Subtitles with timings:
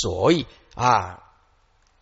[0.00, 1.22] 所以啊，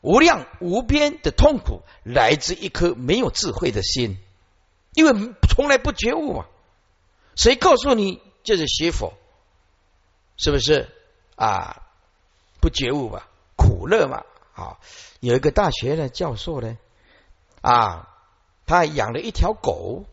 [0.00, 4.19] 无量无边的痛苦来自一颗没有智慧的心，
[4.95, 6.47] 因为从来不觉悟嘛。
[7.34, 9.14] 谁告诉你就是邪佛？
[10.37, 10.89] 是不是
[11.34, 11.82] 啊？
[12.61, 14.24] 不觉悟吧，苦乐嘛。
[14.52, 14.80] 好，
[15.20, 16.76] 有一个大学的教授呢，
[17.60, 18.08] 啊，
[18.66, 20.04] 他养了一条狗，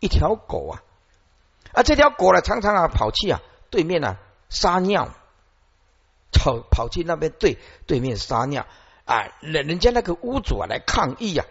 [0.00, 0.82] 一条狗啊，
[1.72, 3.40] 啊，这条狗呢，常常啊跑去啊
[3.70, 4.18] 对面啊
[4.50, 5.14] 撒尿，
[6.32, 8.66] 跑跑去那边对对面撒尿。
[9.04, 11.44] 啊，人人家那个屋主啊来抗议呀，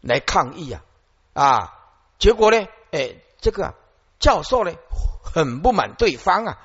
[0.00, 0.82] 来抗议呀，
[1.34, 1.74] 啊，
[2.18, 3.74] 结果呢，哎，这个
[4.18, 4.72] 教授呢
[5.24, 6.58] 很不满对方啊，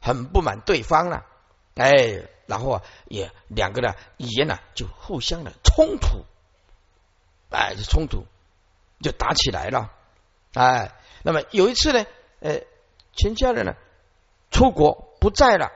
[0.00, 1.24] 很不满对方了，
[1.76, 2.28] 哎。
[2.50, 6.24] 然后啊，也两个呢语言呢就互相的冲突，
[7.48, 8.26] 哎，就冲突
[9.00, 9.92] 就打起来了，
[10.54, 12.04] 哎，那么有一次呢，
[12.40, 12.62] 呃，
[13.12, 13.76] 全家人呢
[14.50, 15.70] 出国不在了，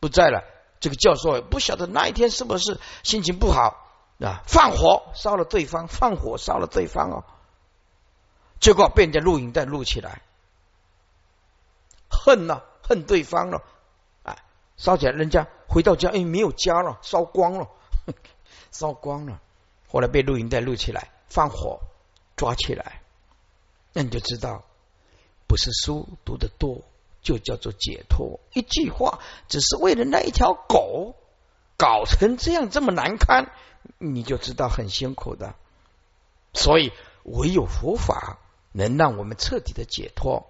[0.00, 0.42] 不在了，
[0.80, 3.86] 这个教授不晓得那一天是不是心情不好
[4.18, 7.24] 啊，放火烧了对方，放火烧了对方哦，
[8.58, 10.22] 结果被人家录影带录起来，
[12.08, 13.62] 恨呐，恨对方了。
[14.76, 17.68] 烧起来，人家回到家，哎，没有家了，烧光了，
[18.72, 19.38] 烧光了。
[19.92, 21.80] 后来被录音带录起来，放火
[22.34, 23.02] 抓起来，
[23.92, 24.64] 那你就知道，
[25.46, 26.80] 不是书读的多
[27.22, 28.40] 就叫做解脱。
[28.52, 29.18] 一句话，
[29.48, 31.14] 只是为了那一条狗
[31.76, 33.50] 搞成这样这么难堪，
[33.98, 35.54] 你就知道很辛苦的。
[36.52, 36.92] 所以，
[37.24, 38.38] 唯有佛法
[38.72, 40.46] 能让我们彻底的解脱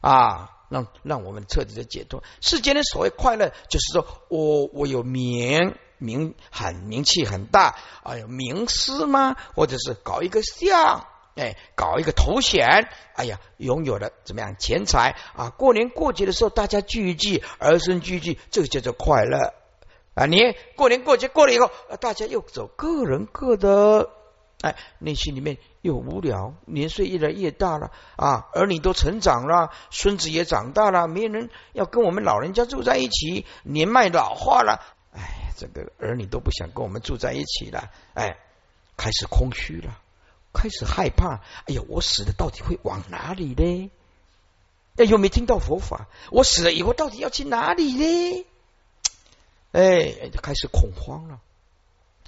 [0.00, 0.50] 啊。
[0.70, 2.24] 让让我们彻底的解脱。
[2.40, 9.36] 世间的所谓快乐，就是说我我有名名很名气很大，哎呀名师吗？
[9.54, 15.50] 或者是搞一个像，哎，搞一个头衔，哎呀，拥有了怎么样钱财啊？
[15.50, 19.54] 过年过节的时候，大家聚一聚，儿孙聚聚，这个叫做快乐
[20.14, 20.26] 啊！
[20.26, 24.10] 你过年过节过了以后，大家又走各人各的。
[24.60, 34.80] 哎，内心里面又无聊，年岁越来越大了啊，儿女都成长了，孙子也长大了，没人要跟我们老人家住在一起，年迈老化了，
[35.12, 38.38] 哎，这个儿女都不想跟我们住在一起了，哎，
[38.96, 39.98] 开始空虚了，
[40.54, 43.90] 开始害怕，哎呀，我死了到底会往哪里呢？
[44.96, 48.46] 哎，又没听到佛法，我死了以后到底要去哪里呢？
[49.72, 51.40] 哎，就开始恐慌了，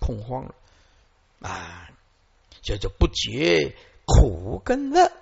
[0.00, 0.54] 恐慌了
[1.41, 1.88] 啊！
[2.62, 5.12] 这就不觉苦跟乐，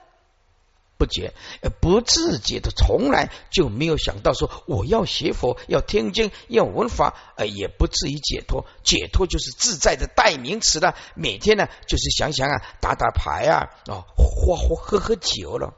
[1.04, 1.34] 不觉
[1.80, 8.64] 不自觉的，从来就没有想到说我要学佛，要听经，要闻法，也不至于解脱。
[8.82, 10.96] 解脱就是自在的代名词了。
[11.14, 15.74] 每天呢，就是想想啊，打打牌啊，啊，喝喝喝喝酒了。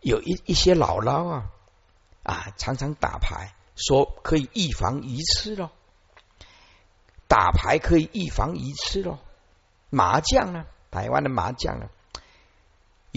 [0.00, 1.46] 有一一些姥姥啊
[2.22, 5.70] 啊，常常打牌，说可以预防愚痴咯，
[7.26, 9.18] 打牌可以预防愚痴咯。
[9.88, 10.66] 麻将呢？
[10.90, 11.86] 台湾的麻将呢？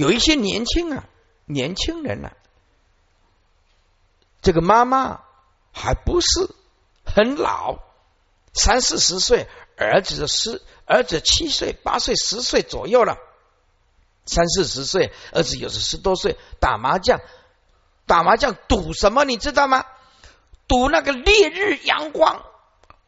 [0.01, 1.03] 有一些年轻啊，
[1.45, 2.31] 年轻人呢，
[4.41, 5.21] 这个妈妈
[5.71, 6.49] 还不是
[7.05, 7.77] 很老，
[8.51, 9.47] 三四十岁，
[9.77, 13.19] 儿子十，儿子七岁、八岁、十岁左右了，
[14.25, 17.19] 三四十岁，儿子有时十多岁，打麻将，
[18.07, 19.23] 打麻将赌什么？
[19.23, 19.85] 你知道吗？
[20.67, 22.43] 赌那个烈日阳光，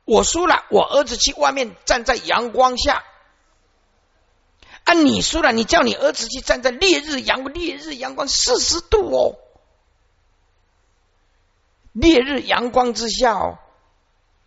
[0.05, 3.03] 我输了，我儿子去外面站在阳光下。
[4.93, 9.35] 你输了，你叫你儿子去站在烈日阳烈日阳光四十度哦，
[11.91, 13.59] 烈日阳光之下哦，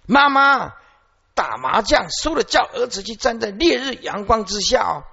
[0.07, 0.75] 妈妈
[1.35, 5.05] 打麻将输了，叫儿子去站在烈日阳光之下哦，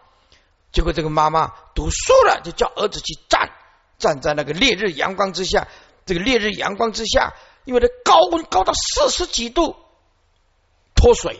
[0.71, 3.51] 结果这个妈妈赌输了，就叫儿子去站
[3.97, 5.67] 站在那个烈日阳光之下，
[6.05, 7.33] 这个烈日阳光之下，
[7.65, 9.75] 因为这高温高到四十几度，
[10.95, 11.39] 脱水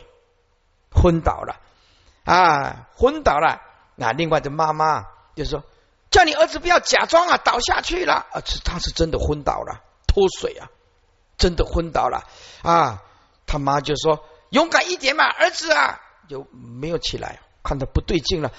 [0.92, 1.60] 昏倒了。
[2.24, 3.62] 啊，昏倒了。
[3.96, 5.64] 那另外的妈妈就说
[6.10, 8.42] ：“叫你儿子不要假装啊，倒下去了啊！
[8.46, 10.70] 是他是真的昏倒了，脱水啊，
[11.38, 12.28] 真的昏倒了
[12.62, 13.04] 啊！”
[13.46, 18.52] 他妈就说：“勇敢一点嘛，儿子啊！”就没有起来，看到不对劲了，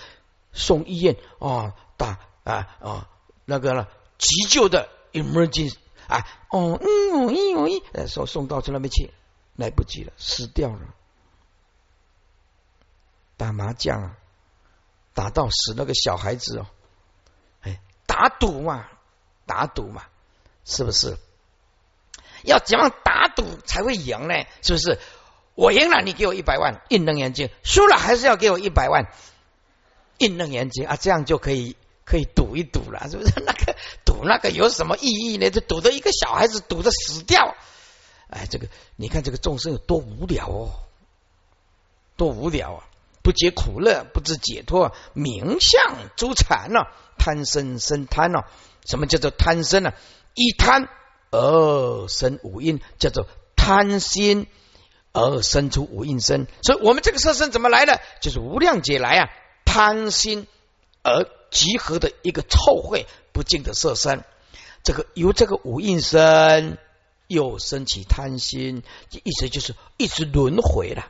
[0.52, 3.08] 送医院啊，打啊啊
[3.44, 3.88] 那个了
[4.19, 5.75] 急救的 emergency
[6.06, 9.12] 啊，哦嗯嗯嗯，说送到那边去，
[9.56, 10.80] 来不及了，死掉了，
[13.37, 14.16] 打麻将啊。
[15.14, 16.66] 打到死那个小孩子哦，
[17.62, 18.88] 哎，打赌嘛，
[19.46, 20.02] 打赌嘛，
[20.64, 21.16] 是不是？
[22.43, 24.34] 要怎样打赌才会赢呢？
[24.61, 24.99] 是不是？
[25.55, 29.06] 我赢了，你给我一百万，印楞眼睛；输了，还是要给我一百万，
[30.19, 30.96] 印楞眼睛啊！
[30.96, 33.32] 这样就可以可以赌一赌了，是不是？
[33.46, 35.50] 那个赌那个有什么意义呢？
[35.50, 37.55] 就赌的一个小孩子赌的死掉，
[38.28, 38.66] 哎，这个
[38.96, 40.70] 你看这个众生有多无聊哦，
[42.16, 42.84] 多无聊啊！
[43.25, 46.81] 不解苦乐，不知解脱，名相诸禅呢？
[47.17, 48.41] 贪生生贪呢？
[48.85, 49.94] 什么叫做贪生呢？
[50.35, 50.91] 一贪
[51.31, 53.26] 而生五阴，叫做
[53.56, 54.47] 贪心
[55.12, 56.47] 而生出五阴身。
[56.62, 57.99] 所以，我们这个色身怎么来的？
[58.21, 59.31] 就是无量劫来啊，
[59.65, 60.47] 贪心
[61.03, 64.23] 而集合的一个臭秽不净的色身。
[64.82, 66.76] 这个由这个五阴身
[67.26, 71.09] 又升起贪心，意思就是一直轮回了。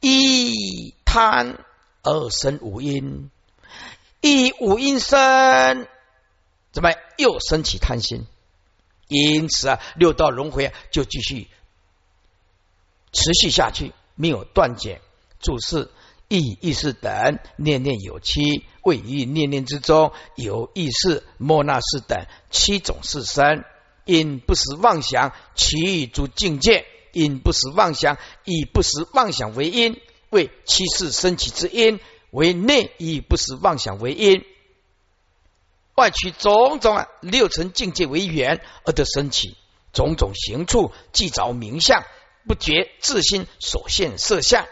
[0.00, 1.64] 一贪
[2.02, 3.30] 而生五阴，
[4.20, 5.88] 一五阴生，
[6.72, 8.26] 怎么又升起贪心？
[9.08, 11.48] 因此啊，六道轮回就继续
[13.12, 15.00] 持续下去，没有断绝。
[15.40, 15.90] 注释
[16.28, 23.64] 意意识等念念有七，位于念念之中有意识莫那识等七种是身，
[24.04, 26.84] 因不实妄想，其诸境界。
[27.12, 29.98] 因不实妄想，以不实妄想为因，
[30.30, 31.98] 为七世升起之因；
[32.30, 34.44] 为内以不实妄想为因，
[35.94, 39.56] 外取种种六层境界为缘而得升起
[39.92, 42.04] 种种行处，即着名相，
[42.46, 44.66] 不觉自心所现色相，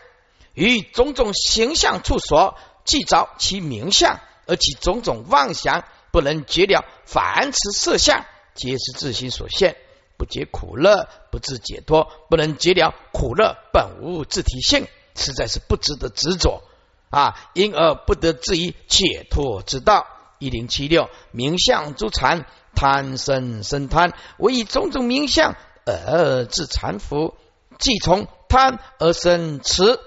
[0.52, 9.76] 与种种形象处所即着其名相，而其种种妄想不能觉了，凡此色相，皆是自心所现。
[10.16, 16.62] 不解苦乐，不自解脱，不能解了苦乐本无自体性，实在是不值得执着
[17.10, 17.50] 啊！
[17.54, 20.06] 因而不得至于解脱之道。
[20.40, 22.44] 一零七六，名相诸禅，
[22.74, 25.54] 贪生生贪，我以种种名相
[25.86, 27.34] 而自禅服，
[27.78, 30.00] 即从贪而生慈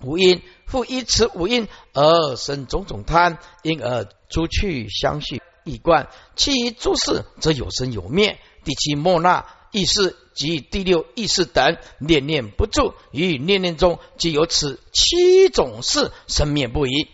[0.00, 6.08] 无因，复依此无因而生种种贪，因而诸趣相续一贯。
[6.34, 8.40] 其余诸事则有生有灭。
[8.64, 17.08] 第七莫那意识及第六意识等念念不住，于念念中即有此七种事生灭不已。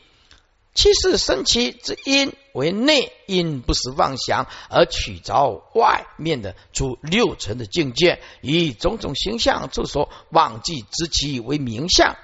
[0.74, 12.16] 七事生起之因为内因，不是妄想而取着外面的出六尘的境界，以种种形象之所忘记之其为名相，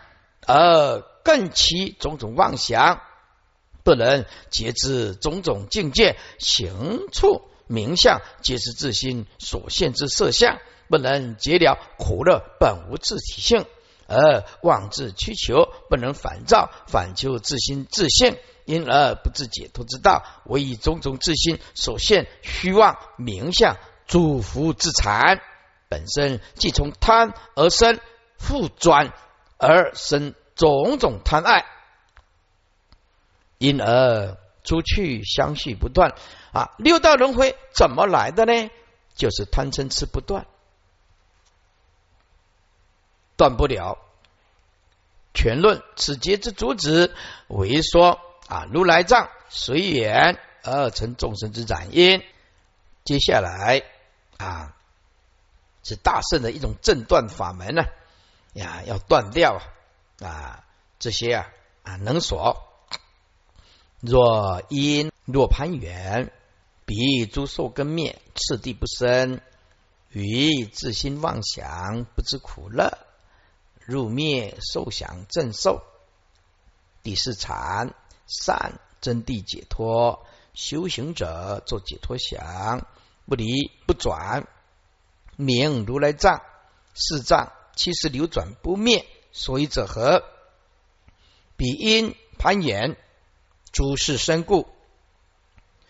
[0.47, 3.01] 而更其种种妄想
[3.83, 7.43] 不能截知种种境界行处。
[7.67, 10.59] 名相皆是自心所现之色相，
[10.89, 13.65] 不能解了苦乐本无自体性，
[14.07, 23.77] 而妄自屈求，不能反照反求自心自性，因而不自解脱之道，唯以种种自心所现虚妄名相，
[24.07, 25.41] 诸福自残，
[25.89, 27.99] 本身即从贪而生，
[28.37, 29.15] 复转
[29.57, 31.65] 而生种种贪爱，
[33.59, 36.15] 因而出去相续不断。
[36.53, 38.71] 啊，六道轮回怎么来的呢？
[39.15, 40.47] 就是贪嗔痴不断，
[43.37, 43.99] 断不了。
[45.35, 47.15] 全论此节之主旨
[47.49, 52.25] 为说啊，如来藏随缘而成众生之染因。
[53.05, 53.83] 接下来
[54.37, 54.75] 啊，
[55.83, 57.85] 是大圣的一种正断法门呢
[58.55, 59.61] 呀，要断掉
[60.21, 60.65] 啊
[60.99, 61.47] 这些啊
[61.83, 62.74] 啊能所
[64.05, 66.33] 若因若攀缘。
[66.87, 69.41] 彼诸受根灭，次第不生；
[70.11, 72.99] 于自心妄想，不知苦乐，
[73.87, 75.83] 入灭受想正受。
[77.03, 77.95] 第四禅
[78.27, 82.87] 善真谛解脱，修行者做解脱想，
[83.25, 84.47] 不离不转，
[85.37, 86.43] 名如来藏。
[86.93, 90.23] 四藏其实流转不灭，所以者何？
[91.57, 92.99] 彼因攀缘，
[93.75, 94.69] 诸事身故。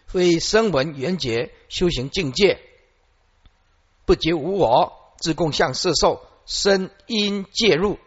[0.06, 2.58] 非声闻缘觉修行境界，
[4.06, 7.98] 不觉无我，自共相色受，身因介入。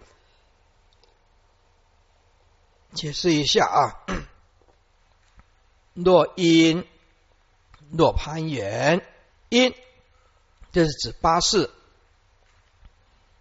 [2.94, 4.06] 解释一下啊，
[5.94, 6.88] 若因
[7.92, 9.06] 若攀缘
[9.50, 9.76] 因，
[10.72, 11.70] 这是指八事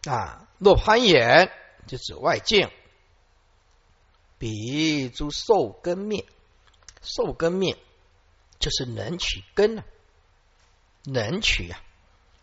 [0.04, 0.48] 啊。
[0.58, 1.50] 若攀缘
[1.86, 2.68] 就指外境，
[4.38, 6.24] 比诸受根灭，
[7.02, 7.76] 受根灭。
[8.58, 9.84] 就是能取根啊，
[11.04, 11.84] 能取啊，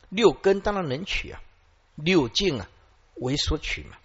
[0.09, 1.41] 六根当然能取啊，
[1.95, 2.69] 六境啊
[3.15, 3.97] 为所取嘛。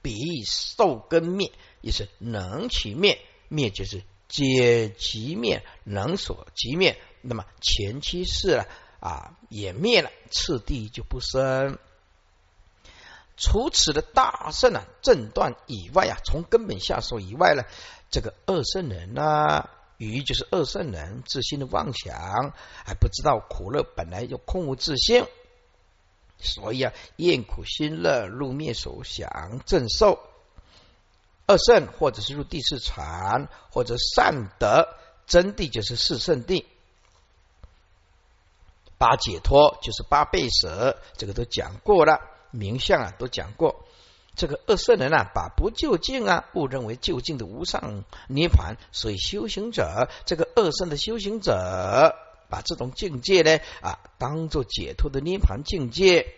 [0.00, 1.52] 比受根灭
[1.82, 6.98] 也是能取灭，灭就是解即灭，能所即灭。
[7.20, 8.64] 那么前期是
[8.98, 11.78] 啊也灭了，次第就不生。
[13.40, 17.64] 除此的大圣啊正断以外啊，从根本下手以外呢，
[18.12, 19.68] 这个二圣人呢。
[20.02, 22.54] 愚就是二圣人自心的妄想，
[22.86, 25.26] 还不知道苦乐本来就空无自性
[26.38, 30.18] 所以啊，厌苦心乐入灭所想正受
[31.44, 34.88] 二圣，或者是入第四禅，或者善德
[35.26, 36.64] 真谛，就是四圣谛。
[38.96, 43.84] 八解脱就是八倍舍，这个都讲过了，名相啊都讲过。
[44.36, 52.14] 这个二圣人啊，把不究竟啊误认为究竟的无上涅盘，所以修行者，这个二圣的修行者，
[52.48, 56.32] 把这种境界呢啊当做解脱的涅盘境界，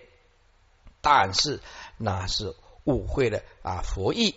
[1.00, 1.60] 但是
[1.98, 4.36] 那是误会了啊佛意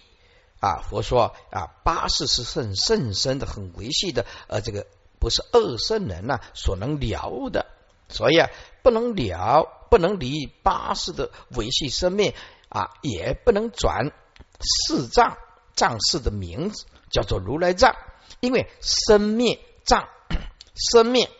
[0.60, 4.86] 啊佛说啊八世是甚甚深的很维系的，而这个
[5.18, 7.66] 不是二圣人呐所能了悟的。
[8.08, 8.50] 所以啊，
[8.86, 12.36] 不能了，不能离八世的维系生命
[12.70, 14.12] 啊，也不能转
[14.60, 15.40] 四藏
[15.74, 17.96] 藏世的名字叫做如来藏，
[18.42, 20.08] 因为生灭藏
[20.94, 21.32] 生灭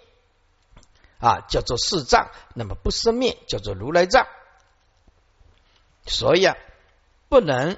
[1.20, 4.26] 啊叫做四藏，那么不生灭叫做如来藏。
[6.08, 6.58] 所以啊，
[7.30, 7.78] 不能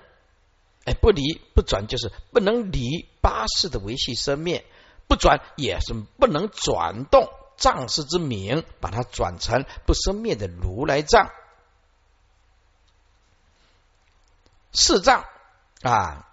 [0.86, 4.64] 哎不离不转，就是不能离八世的维系生命，
[5.10, 7.30] 不转也是不能转动。
[7.58, 11.32] 藏师之名，把它转成不生灭的如来藏。
[14.72, 15.26] 四藏
[15.82, 16.30] 啊，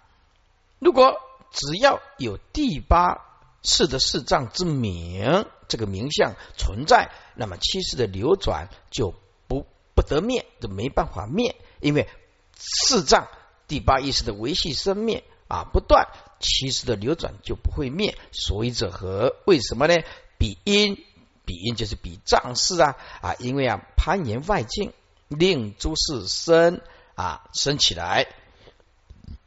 [0.77, 1.19] 如果
[1.51, 3.25] 只要有第八
[3.63, 9.15] 世的四藏之名，这个名相存在，那么七世的流转就
[9.47, 9.65] 不
[9.95, 12.07] 不得灭，就没办法灭，因为
[12.53, 13.27] 四藏
[13.67, 16.07] 第八意识的维系生灭啊不断，
[16.39, 18.15] 七世的流转就不会灭。
[18.31, 19.37] 所以者何？
[19.47, 19.95] 为什么呢？
[20.37, 21.03] 比因。
[21.45, 24.93] 比就是比仗势啊啊，因为啊攀岩外境，
[25.27, 26.81] 令诸事生
[27.13, 28.27] 啊生起来，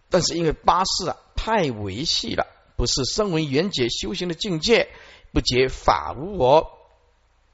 [0.09, 4.88] 但是因为八事啊太维系了，不是身为缘觉修行的境界，
[5.33, 6.78] 不解法无我，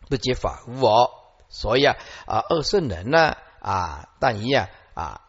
[0.08, 1.10] 不解法无我，
[1.48, 1.96] 所以啊
[2.26, 5.20] 啊二圣人呢啊但一啊啊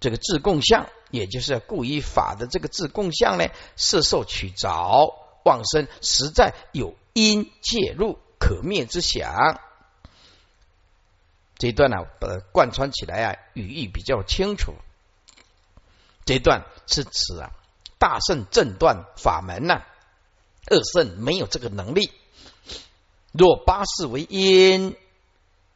[0.00, 4.68] 这个自共相，也就是故意法的这个自共相呢，色受取着
[5.44, 6.94] 妄生，实在有。
[7.14, 9.60] 因介入可灭之想，
[11.56, 14.74] 这一段呢，把它贯穿起来啊，语义比较清楚。
[16.26, 17.52] 这一段是指啊，
[17.98, 19.84] 大圣正断法门呐，
[20.66, 22.12] 二圣没有这个能力。
[23.30, 24.96] 若八世为因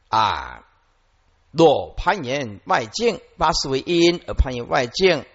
[0.09, 0.65] 啊，
[1.51, 5.25] 若攀岩外境，八世为因而攀岩外境。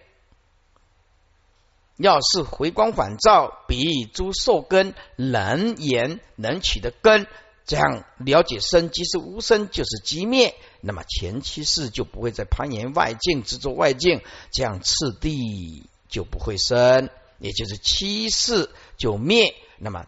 [1.96, 7.26] 要是回光返照，比诸受根能言能取的根，
[7.64, 20.06] 这样了解生即是无生，就是即灭，那么前期世就不会再攀岩外境，执着外境，这样次第就不会生，也就是七世就灭，那么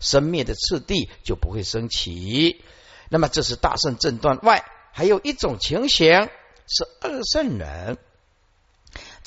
[0.00, 2.62] 生灭的次第就不会升起。
[3.10, 6.28] 那么这是大圣正断外，还有一种情形
[6.66, 7.98] 是二圣人。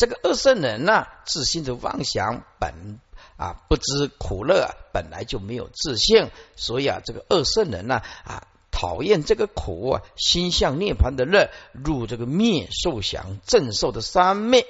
[0.02, 3.00] 这个二圣人呢，自信的妄想本
[3.38, 14.66] 啊不知苦乐，本来就没有自信，所以啊，这个二圣人呢啊讨厌这个苦，心向涅槃的乐，入这个灭受想正受的三昧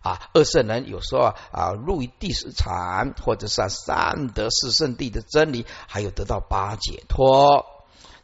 [0.00, 0.30] 啊。
[0.32, 7.66] 二圣人有时候啊啊入于第十禅，或者是三得四圣地的真理，还有得到八解脱。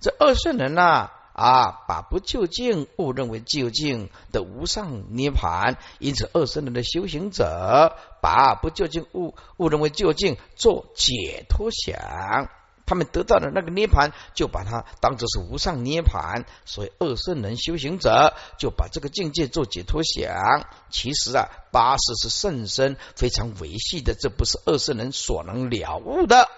[0.01, 1.11] 这二圣人呢？
[1.33, 12.49] 啊把不究竟误认为究竟的无上涅盘，因此二圣人的修行者把不究竟误误认为究竟做解脱想，
[12.87, 20.67] 他们得到的那个涅盘就把它当作是无上涅盘，所以二圣人修行者就把这个境界做解脱想。
[20.91, 26.49] 其实啊，八十是甚深非常维系的，这不是二圣人所能了悟的。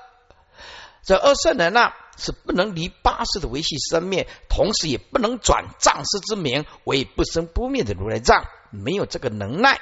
[1.05, 1.93] 这二圣人呢？
[2.17, 9.81] 是不能离八世的维系生灭，同时也不能转藏师之名为不生不灭的如来藏，没有这个能耐。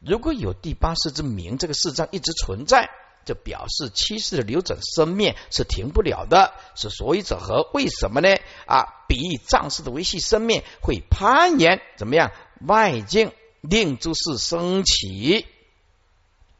[0.00, 2.90] 如果有第八世之名，这个世藏一直存在，
[3.24, 6.52] 就表示七世的流转生灭是停不了的。
[6.74, 7.70] 是所以者何？
[7.72, 8.28] 为什么呢？
[8.66, 12.32] 啊，比喻藏世的维系生灭会攀岩，怎么样？
[12.66, 13.32] 外境
[13.62, 15.46] 令诸事升起，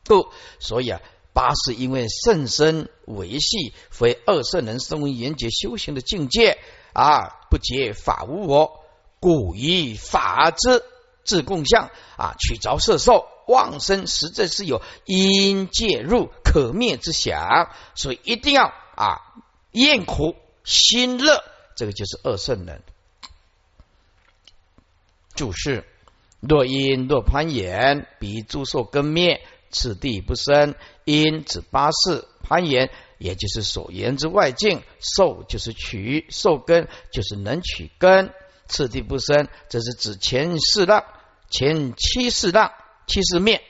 [0.04, 1.00] 不，所以啊。
[1.34, 6.58] 八是因为圣身维系，非二圣人身为严洁修行的境界
[6.92, 8.80] 啊，不结法无我，
[9.18, 10.84] 故以法之
[11.24, 19.20] 自共相啊，取着色受妄生，实在是有因介入可灭之想，所以一定要啊
[19.72, 21.42] 厌苦心乐，
[21.74, 22.82] 这个就是二圣人。
[25.34, 25.84] 注释：
[26.38, 29.44] 若因若攀岩，彼诸受根灭。
[29.74, 34.82] 此地不生，因指八世攀岩，也就是所言之外境。
[35.00, 38.32] 受就是取，受根就是能取根。
[38.68, 41.04] 次第不生，这是指前四浪、
[41.50, 42.72] 前七四浪、
[43.06, 43.60] 七四面，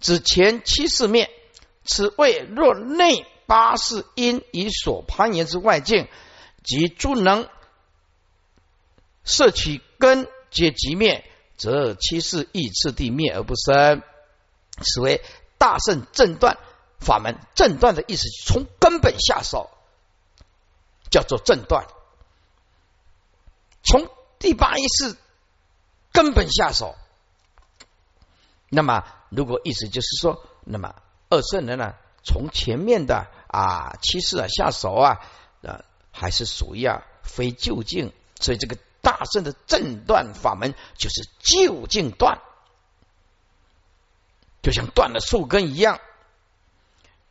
[0.00, 1.28] 指前七四面。
[1.84, 6.08] 此谓若内八世因以所攀岩之外境，
[6.62, 7.48] 即诸能
[9.24, 11.24] 摄取根皆即灭，
[11.56, 14.02] 则七世亦次第灭而不生。
[14.82, 15.24] 此为
[15.58, 16.58] 大圣正断
[17.00, 17.38] 法门。
[17.54, 19.70] 正断的意思，从根本下手，
[21.10, 21.86] 叫做正断。
[23.82, 25.16] 从第八意识
[26.12, 26.96] 根本下手，
[28.68, 30.94] 那么如果意思就是说，那么
[31.30, 35.20] 二圣人呢，从前面的啊七世啊下手啊，
[35.62, 42.40] 啊还是属于啊非就近，所以这个大圣的正断法门就是就近断，
[44.66, 46.00] 就像断了树根一样。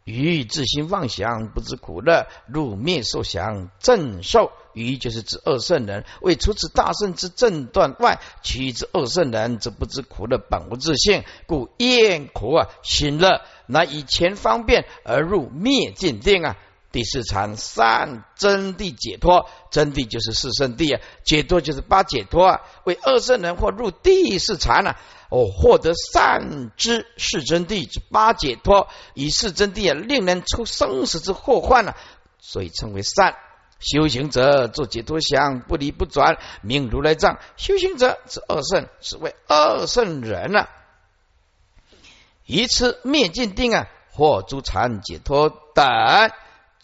[0.06, 4.54] 于自心妄想，不知苦乐，入灭受想正受。
[4.72, 16.56] 于就是指二圣人，为除此大圣之正断外，其余之二圣人则不知苦乐，本无自性，故厌苦啊，心乐，乃以前方便而入灭尽定啊。
[16.96, 22.62] 第四禅善真谛解脱，真谛就是四圣谛啊，解脱就是八解脱啊。
[22.86, 24.98] 为二圣人或入第四禅啊，
[25.30, 31.98] 哦，获得善知是真谛之八解脱，以是真谛啊，令人出生死之祸患啊，
[32.40, 33.36] 所以称为善。
[33.82, 37.40] 修行者做解脱想，不离不转，名如来藏。
[37.58, 40.70] 修行者是二圣，是为二圣人啊。
[42.46, 45.86] 以此灭尽定啊，或诸禅解脱等。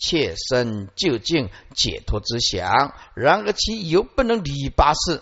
[0.01, 5.21] 切身就近解脱之想，然而其犹不能离八事，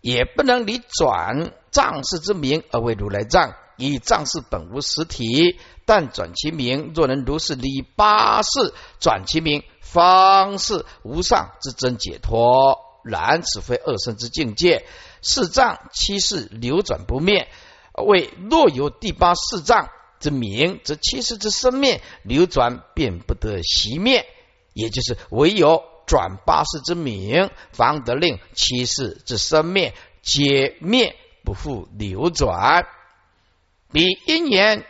[0.00, 5.56] 也不能离转藏事之名而为如来藏，以藏事本无实体，
[5.86, 12.78] 但转其名，若能如是离八事，转其名，方是无上之真解脱。
[13.04, 14.84] 然此非二圣之境界，
[15.22, 17.48] 四藏七世流转不灭，
[18.04, 19.88] 为若有第八四藏。
[20.22, 24.24] 之名，则七世之生灭流转，便不得熄灭。
[24.72, 32.86] 也就是唯有转八世之名，方得令七世之生灭皆灭，不复流转。
[33.92, 34.86] 比因缘，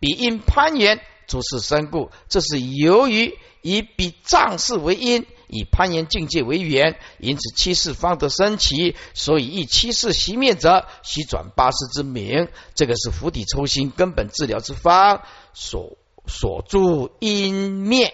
[0.00, 2.10] 比因攀缘，诸事生故。
[2.28, 5.26] 这是由于以比藏事为因。
[5.54, 8.96] 以攀岩境界为缘，因此七世方得升起。
[9.14, 12.48] 所以一七世熄灭者，悉转八世之名。
[12.74, 18.12] 这个是釜底抽薪根本治疗之方，所所住因灭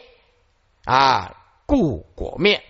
[0.84, 2.62] 啊，故果灭。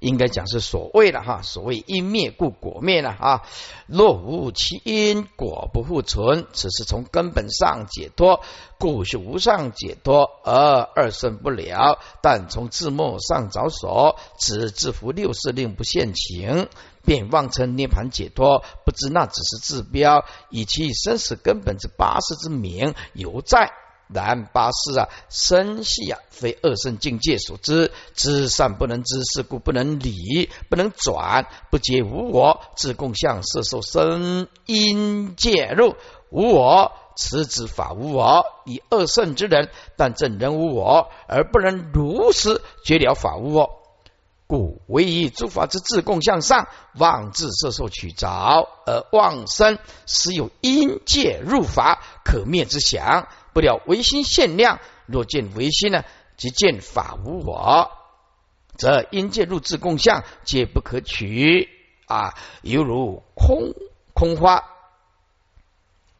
[0.00, 3.42] 应该讲是所谓的哈，所谓因灭故果灭了啊。
[3.86, 6.46] 若无其因，果不复存。
[6.52, 8.40] 此是从根本上解脱，
[8.78, 11.98] 故是无上解脱而二圣不了。
[12.22, 16.68] 但从字末上着手，只制服六世令不现情，
[17.04, 23.70] 便妄称涅盘解脱，不知那只是治标，以其生死根本之八世之名犹在。
[24.12, 35.94] 然八事啊，生系啊，非二圣境界所知，知善不能知，是故不能理，不能转，不结无我，自共相，色受生因介入
[36.30, 43.70] 无我，此指法无我，以二圣之人，但正人无我，而不能如实绝了法无我，
[44.46, 48.26] 故唯以诸法之自共向上，妄自色受取着，
[48.86, 53.28] 而妄生实有因界入法可灭之想。
[53.52, 56.04] 不了唯心限量，若见唯心呢，
[56.36, 57.90] 即见法无我，
[58.76, 61.68] 则因界入自共相，皆不可取
[62.06, 63.74] 啊，犹如空
[64.14, 64.64] 空花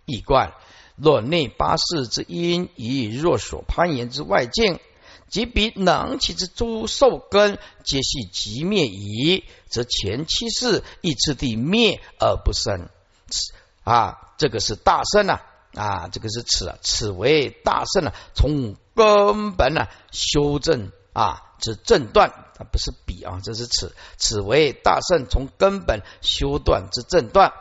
[0.07, 0.53] 一观。
[0.97, 4.79] 若内八世之因，以若所攀岩之外境，
[5.29, 12.89] 即彼能其之诸受根，皆系即灭矣，则前七世亦次第灭而不生
[13.83, 15.47] 啊，这个是大圣啊。
[15.75, 27.53] 啊，这个是此，此为大圣啊，从根本呢修正啊，之正断啊，不是比啊，这是此，此为大圣从根本修断之正断。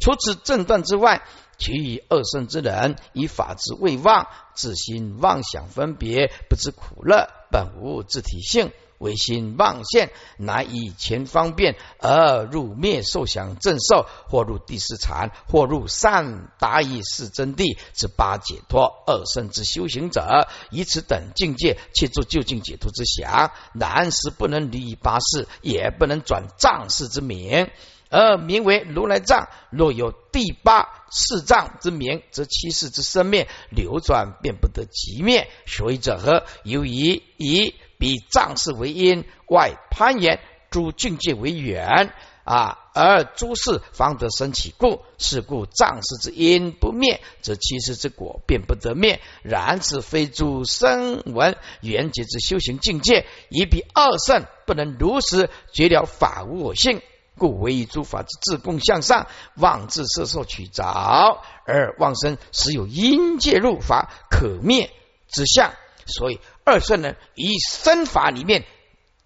[0.00, 1.22] 除此正断之外，
[1.58, 8.72] 其余二圣之人以法之未忘，自心妄想分别，不知苦乐，本无自体性。
[8.98, 23.52] 唯心妄现，乃以前方便而入灭受想正受，或入第四禅，或入善达以是真谛之八解脱二圣之修行者，以此等境界，切作究竟解脱之想。
[23.72, 27.70] 然时不能离八事，也不能转藏事之名。
[28.10, 29.48] 而名为如来藏。
[29.70, 35.50] 若有第八四藏之名，则七世之生灭流转，便不得极灭。
[35.66, 36.44] 所以者何？
[36.64, 42.12] 由于以彼藏事为因，外攀岩，诸境界为缘。
[42.44, 49.20] 啊，而诸事方得生起故，是故藏事之因不灭，则其实之果便不得灭。
[49.42, 57.02] 然此非诸声闻缘觉之修行境界，以彼二圣不能如实觉了法无我性，
[57.36, 64.90] 故唯以诸法之自共向上，妄自摄受取着，而妄生实有因界入法可灭
[65.28, 65.74] 之相。
[66.06, 68.66] 所以二圣呢，以身法里面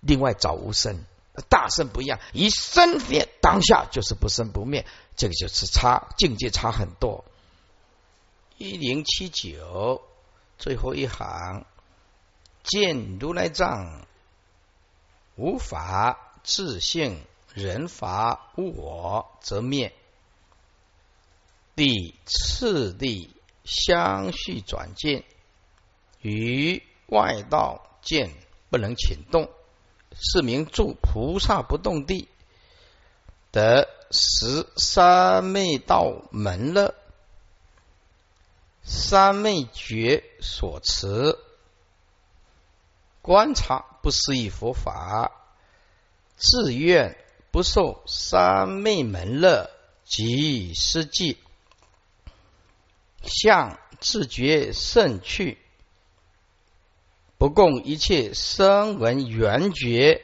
[0.01, 1.05] 另外找无生。
[1.49, 7.25] 大圣不一样，以身灭当下就是不生不灭，这个就是差境界差很多。
[8.59, 10.03] 一零七九
[10.59, 11.65] 最后一行，
[12.63, 14.07] 见如来藏，
[15.37, 17.25] 无法自性，
[17.55, 19.95] 人法无我，则灭。
[21.75, 25.25] 第次第相续转见，
[26.21, 28.33] 于外道见
[28.71, 29.49] 不能请动。
[30.15, 32.29] 是名住菩萨不动地，
[33.51, 36.95] 得十三昧道门乐，
[38.83, 41.39] 三昧觉所持，
[43.23, 45.33] 观察不思议佛法，
[46.37, 47.17] 自愿
[47.51, 49.71] 不受三昧门乐
[50.05, 51.39] 及施记，
[53.23, 55.62] 向自觉胜去。
[57.43, 60.23] 不共一切声闻缘觉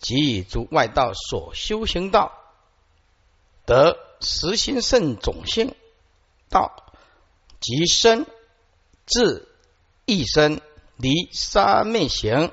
[0.00, 2.30] 及诸外道所修行道，
[3.64, 5.74] 得实心圣种性
[6.50, 6.92] 道，
[7.58, 8.26] 即身
[9.06, 9.48] 至
[10.04, 10.60] 一身
[10.98, 12.52] 离三昧行。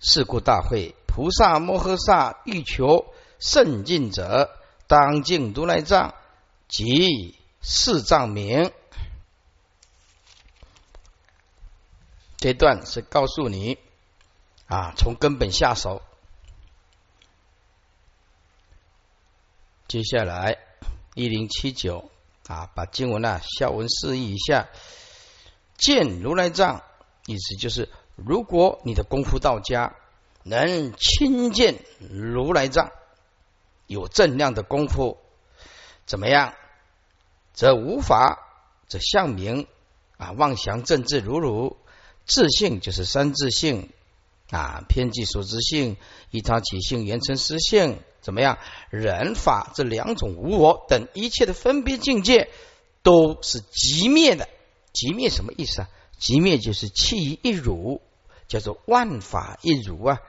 [0.00, 3.04] 是故大会菩萨摩诃萨欲求
[3.38, 4.48] 圣境者，
[4.86, 6.14] 当敬如来藏
[6.66, 8.72] 及四藏名。
[12.44, 13.78] 这段是告诉你
[14.66, 16.02] 啊，从根本下手。
[19.88, 20.58] 接下来
[21.14, 22.10] 一零七九
[22.46, 24.68] 啊，把经文啊下文示意一下。
[25.78, 26.82] 见如来藏，
[27.24, 29.96] 意思就是，如果你的功夫到家，
[30.42, 32.92] 能亲见如来藏，
[33.86, 35.16] 有正量的功夫，
[36.04, 36.52] 怎么样？
[37.54, 38.38] 则无法
[38.86, 39.66] 则相明
[40.18, 41.78] 啊，妄想正智如如。
[42.26, 43.90] 自性就是三自性
[44.50, 45.96] 啊，偏激所知性、
[46.30, 48.58] 一他起性、缘成实性，怎么样？
[48.90, 52.50] 人法这两种无我等一切的分别境界，
[53.02, 54.48] 都是极灭的。
[54.92, 55.88] 极灭什么意思啊？
[56.18, 58.00] 极灭就是气一如，
[58.48, 60.20] 叫做万法一如啊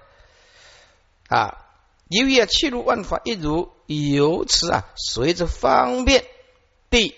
[1.28, 1.66] 啊！
[2.08, 6.26] 由于啊气入万法一如，由此啊随着方便
[6.90, 7.16] 地。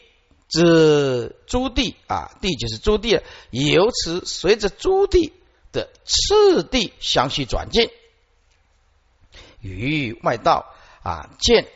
[0.50, 5.34] 指诸地啊，地就是诸地，由此随着诸地
[5.72, 7.90] 的次第相续转进，
[9.60, 11.68] 与外道啊见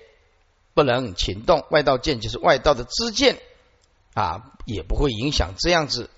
[0.73, 3.41] 不能请动，外道见就是外道的知见
[4.13, 6.09] 啊，也不会影响这样子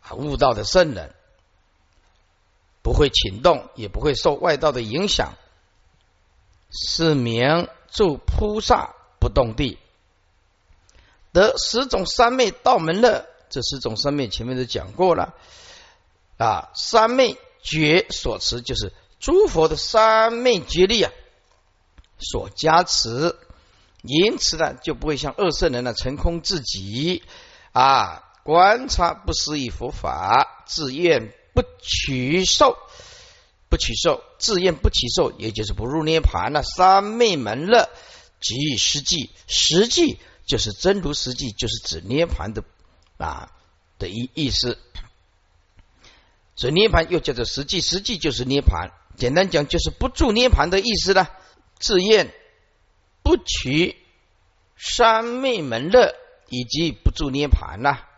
[0.00, 1.14] 啊悟道的圣人，
[2.82, 5.34] 不会请动，也不会受外道的影响，
[6.70, 9.78] 是名住菩萨不动地。
[11.32, 15.34] 得十种三昧道门乐，这十种三昧前面都讲过了
[16.38, 16.70] 啊。
[16.74, 21.12] 三昧觉所持，就是诸佛的三昧觉力啊，
[22.18, 23.36] 所加持，
[24.02, 27.22] 因此呢，就不会像二圣人呢成空自己
[27.72, 32.76] 啊，观察不思议佛法，自愿不取受，
[33.68, 36.62] 不取受，自愿不取受，也就是不入涅盘了。
[36.62, 37.88] 三昧门乐
[38.40, 40.18] 即实际，实际。
[40.50, 42.64] 就是真如实际，就是指涅盘的
[43.18, 43.52] 啊
[44.00, 44.78] 的意意思。
[46.56, 48.90] 所以涅盘又叫做实际，实际就是涅盘。
[49.16, 51.30] 简单讲，就是不住涅盘的意思了。
[51.78, 52.34] 自愿
[53.22, 53.96] 不取
[54.76, 56.16] 三昧门乐，
[56.48, 58.08] 以及不住涅盘了。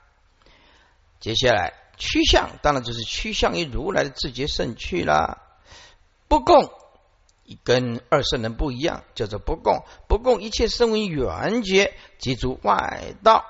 [1.21, 5.43] 接下来趋向，当然就是趋向于如来的自觉圣趣了。
[6.29, 6.73] 不共。
[7.63, 13.45] 跟二圣人不一样，叫做不共，不共一切声闻缘觉即诸外道，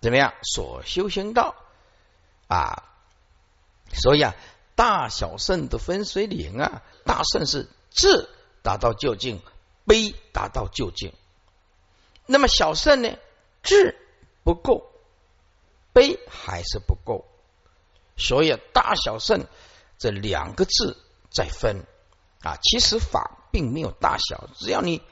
[0.00, 0.34] 怎么样？
[0.42, 1.54] 所修行道
[2.48, 2.82] 啊，
[3.92, 4.34] 所以啊，
[4.74, 8.28] 大小圣的分水岭啊，大圣是智
[8.62, 9.40] 达到究竟，
[9.86, 11.12] 悲达到究竟。
[12.26, 13.16] 那么小圣呢，
[13.62, 13.96] 智
[14.44, 14.90] 不够，
[15.92, 17.26] 悲还是不够，
[18.16, 19.46] 所以大小圣
[19.98, 20.96] 这两个字。
[21.34, 21.86] 再分
[22.42, 25.02] 啊，其实法并没有大小，只要你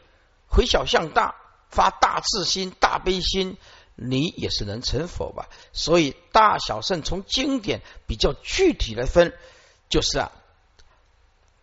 [0.47, 1.35] 回小向大，
[1.71, 3.57] 发大智心、大悲心，
[3.95, 5.49] 你也是能成佛吧。
[5.73, 9.33] 所以大小圣从经典比较具体来分，
[9.89, 10.33] 就是啊，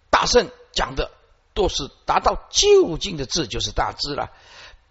[0.10, 1.12] 大圣讲的
[1.54, 4.32] 都是达到究竟的智，就是大智了。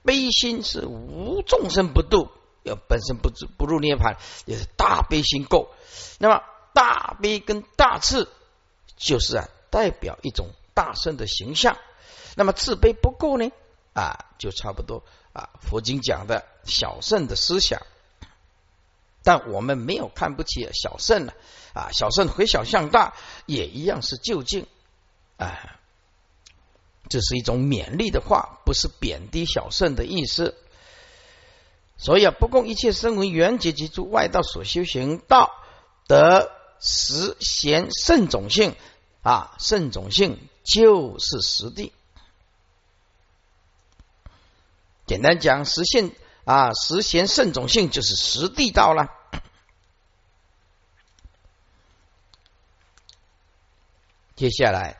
[0.03, 2.31] 悲心是无众生不度，
[2.63, 5.71] 要本身不不入涅盘，也是大悲心够。
[6.19, 6.43] 那么
[6.75, 8.29] 大悲跟大智，
[8.97, 11.79] 就是啊，代表一种大圣的形象。
[12.35, 13.51] 那么自卑不够呢？
[13.95, 15.03] 啊，就差不多
[15.33, 17.81] 啊，佛经讲的小圣的思想。
[19.23, 21.33] 但我们没有看不起小圣呢
[21.73, 23.15] 啊，小圣回小向大
[23.47, 24.67] 也一样是就近
[25.37, 25.79] 啊，
[27.09, 30.55] 这是一种勉励的话，不是贬低小圣的意思。
[31.97, 35.51] 所以啊，不共一切身为缘觉及诸外道所修行道。
[36.09, 38.77] 得实贤圣种性
[39.27, 41.93] 啊，圣种性就是实地。
[45.05, 46.13] 简单讲，实现
[46.45, 49.09] 啊，实贤圣种性就是实地道了。
[54.37, 54.97] 接下来，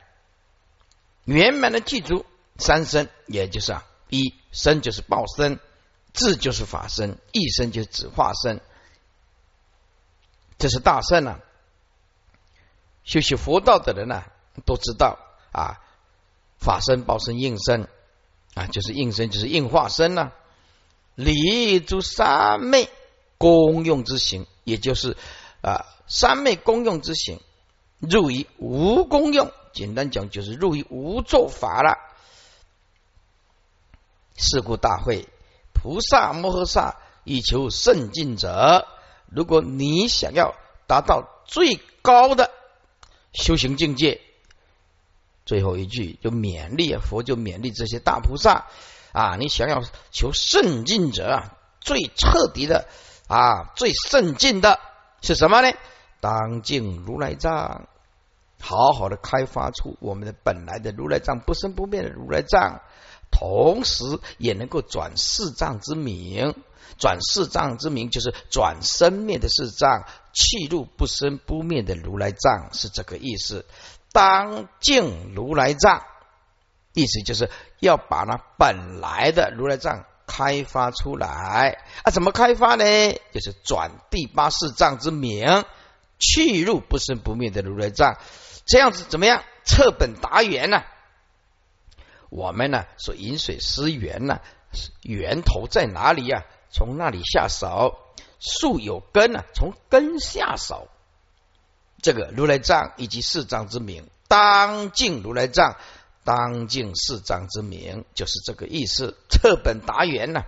[1.23, 2.25] 圆满的记住
[2.57, 5.57] 三身，也就是啊，一身就是报身，
[6.11, 8.59] 智就是法身，一身就是指化身。
[10.57, 11.39] 这是大圣啊，
[13.07, 14.21] 修习佛道的人呢
[14.65, 15.17] 都知道
[15.53, 15.79] 啊，
[16.59, 17.87] 法身、报身、应身
[18.53, 20.33] 啊，就是应身，就是应化身呢。
[21.15, 22.89] 离诸三昧
[23.37, 25.15] 功用之行，也就是
[25.61, 27.39] 啊三昧功用之行，
[27.99, 29.51] 入于无功用。
[29.71, 31.97] 简单讲，就是入于无作法了。
[34.35, 35.29] 事故大会
[35.73, 38.85] 菩萨摩诃萨以求圣境者。
[39.27, 40.55] 如果你想要
[40.87, 42.51] 达到最高的
[43.33, 44.21] 修行境界，
[45.45, 48.67] 最后一句就勉励佛，就勉励这些大菩萨
[49.11, 49.35] 啊！
[49.37, 52.87] 你想要求圣境者啊，最彻底的
[53.27, 54.79] 啊，最圣境的
[55.21, 55.71] 是什么呢？
[56.19, 57.87] 当敬如来藏，
[58.59, 62.81] 好好的开发出我们的本来的如来藏，不生不灭的如来藏，
[63.31, 64.03] 同时
[64.37, 66.55] 也能够转世藏之名。
[66.97, 73.65] 转世藏之名，就是转生灭的世藏，气入不生不灭的如来藏，是这个意思。
[74.11, 76.03] 当净如来藏，
[76.93, 82.11] 意思就是要把那本来的如来藏开发出来啊！
[82.11, 82.83] 怎么开发呢？
[83.31, 85.63] 就是转第八世藏之名，
[86.19, 88.17] 去入不生不灭的如来藏，
[88.65, 89.43] 这样子怎么样？
[89.65, 90.81] 彻本达源呢？
[92.29, 94.39] 我们呢，说饮水思源呢，
[95.03, 96.43] 源头在哪里呀？
[96.69, 97.97] 从那里下手，
[98.39, 100.87] 树有根啊，从根下手。
[102.01, 105.77] 这个如来藏以及四藏之名，当敬如来藏，
[106.23, 109.17] 当敬四藏之名，就是这个意思。
[109.29, 110.43] 彻本达源呐，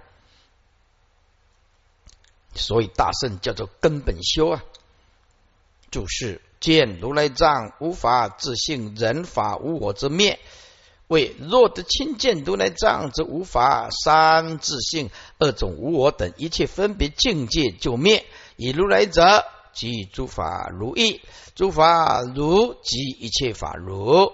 [2.54, 4.64] 所以大圣叫做根本修啊。
[5.90, 10.40] 注释：见如来藏，无法自性，人法无我之灭。
[11.10, 18.26] 为若得亲见如来藏，则无法三自性、二种无我等一切分别境界就灭。
[18.58, 19.44] 以如来者，
[19.74, 21.22] 即诸法如意，
[21.56, 24.32] 诸法如即一切法如。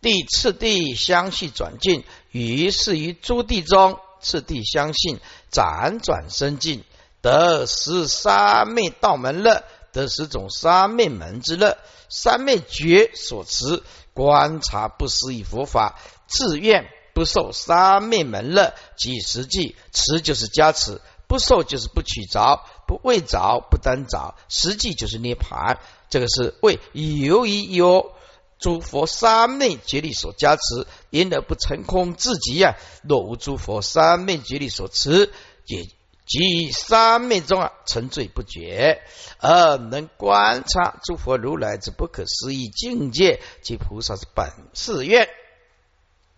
[0.00, 5.18] 第次第相续转进，于是于诸地中，次第相信
[5.50, 6.84] 辗转生进，
[7.20, 11.76] 得十三昧道门乐，得十种三昧门之乐，
[12.10, 13.82] 三昧觉所持。
[14.12, 25.78] 观察不思议佛法，自愿不受三昧门乐即实际持就是加持，不受就是不取着，不为着不单着，实际就是涅盘。
[26.10, 28.12] 这个是为由于有
[28.58, 32.74] 诸佛三昧觉力所加持，因而不成空自己呀。
[33.02, 35.32] 若无诸佛三昧觉力所持，
[35.66, 35.86] 也。
[36.30, 39.02] 即三昧中啊，沉醉不觉，
[39.40, 45.28] 而能观察诸佛如来之不可思议境界及菩萨之本誓愿，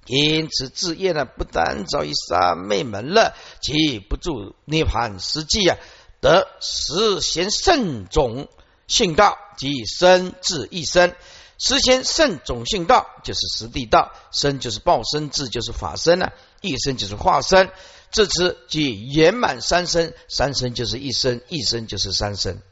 [0.07, 5.77] 因此自业呢，不单早于三昧门了，即不住涅盘实际啊，
[6.23, 8.49] 得实贤圣种
[8.89, 11.15] 性道即生智一生，
[11.59, 17.71] 实贤圣种性道就是实地道，生就是报身，智就是法身啊，一生就是化身。
[18.13, 22.63] 这次即圆满三身，三身就是一生，一生就是三身。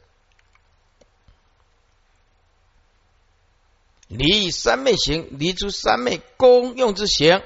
[4.07, 7.41] 离三昧行，离诸三昧功用之行，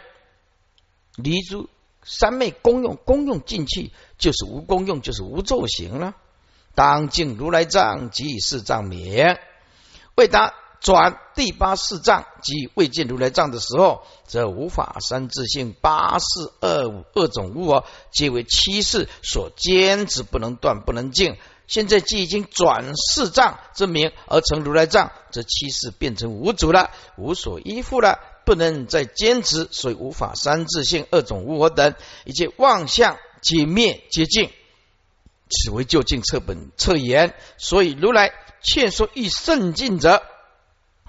[1.16, 1.70] 离诸
[2.04, 6.16] 三昧功用，功用进去就是无功用，就是无作行了。
[6.74, 9.38] 当敬如来藏及以四藏名，
[10.16, 10.54] 为达
[10.86, 21.38] 转第八四藏即未见如来藏的时候，则无法三自性八四二五二种物哦，皆为七世所坚持不能断不能净。
[21.66, 31.96] 现在既已经转四藏之名而成如来藏，则七世变成无主了，无所依附了，不能再坚持，所以无法三自性二种物等
[32.26, 34.52] 一切妄相皆灭皆尽。
[35.50, 40.22] 此为究竟彻本彻言，所以如来劝说欲圣境者。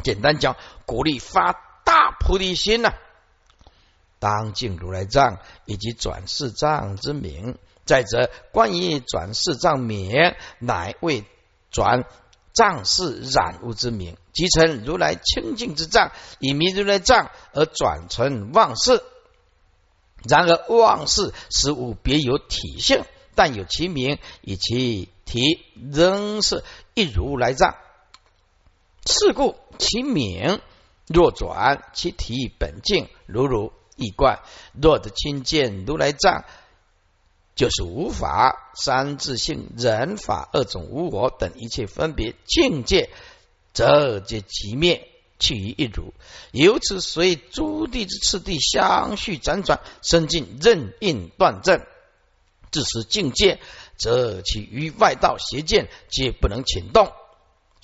[0.07, 0.55] 简单讲，
[0.87, 1.53] 鼓励发
[1.85, 2.95] 大菩提心呐，
[4.21, 7.59] 当敬如来藏以及转世藏之名。
[7.85, 10.13] 再者，关于转世藏名，
[10.61, 11.25] 乃为
[11.73, 12.05] 转
[12.53, 19.03] 藏世染污之名，即成如来清净之藏，以名如来藏而转成妄事。
[20.23, 23.03] 然而妄事实无别有体性，
[23.35, 26.63] 但有其名，以其体仍是
[26.95, 27.75] 一如来藏。
[29.09, 30.61] 是故其名
[31.07, 34.41] 若转，其体本净如如一贯。
[34.73, 36.45] 若得亲见如来藏，
[37.55, 43.09] 就是无法三自性人法二种无我等一切分别境界，
[43.73, 45.09] 则皆即灭，
[45.39, 46.13] 去于一如。
[46.51, 51.81] 由此随诸地之次第相续辗转，生尽任运断正，
[52.71, 53.59] 自此境界，
[53.97, 57.11] 则其余外道邪见皆不能请动。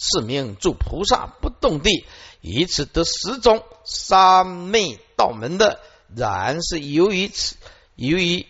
[0.03, 2.05] 是名助菩萨不动地，
[2.41, 5.81] 以此得十种三昧道门的，
[6.17, 7.55] 然是由于此，
[7.95, 8.45] 由于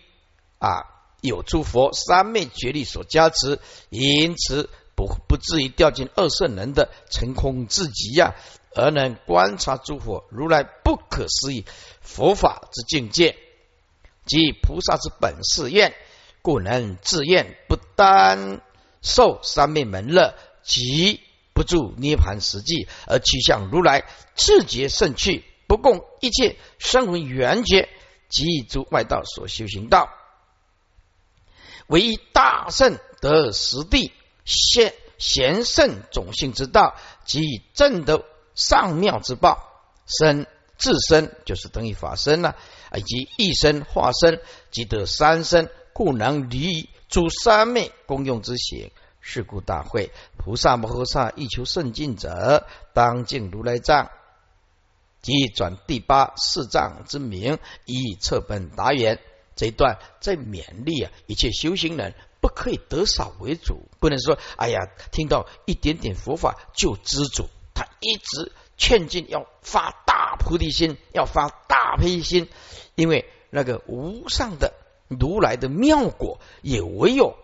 [0.57, 0.81] 啊
[1.21, 8.33] 有诸佛三昧觉力所加持，因此不不至于掉进二圣人的成空至极呀，
[8.73, 11.65] 而能观察诸佛如来不可思议
[12.01, 13.37] 佛法之境界，
[14.25, 15.93] 即菩萨之本誓愿，
[16.41, 18.61] 故能自愿不单
[19.03, 21.21] 受三昧门乐，即。
[21.53, 27.89] 不住涅盘实际，而趋向如来自觉圣趣，不共一切声闻缘觉
[28.27, 30.09] 及诸外道所修行道，
[31.87, 34.11] 唯大圣得实地
[34.45, 42.57] 现贤圣种性之道，及正得上妙之报，身自身就是等于法身了，
[42.95, 48.91] 以及一身化身，即得三身，故能离诸三昧功用之行。
[49.25, 54.11] 是故大会，菩萨摩诃萨欲求圣境者，当敬如来藏，
[55.21, 59.19] 即转第八四藏之名，以测本达原。
[59.55, 64.81] 这一段在勉励啊，一切修行人不可以得少为主，不能说哎呀，
[65.11, 67.47] 听到一点点佛法就知足。
[67.73, 72.49] 他一直劝进要发大菩提心，要发大悲心，
[72.95, 74.73] 因为那个无上的
[75.07, 77.37] 如来的妙果，也唯有。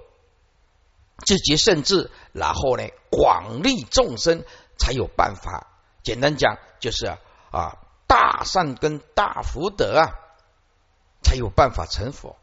[1.26, 4.44] 自己甚至，然后呢，广利众生
[4.78, 5.68] 才有办法。
[6.04, 7.06] 简单讲，就是
[7.52, 7.78] 啊，
[8.08, 10.16] 大善跟大福德啊，
[11.22, 12.38] 才有办法成佛。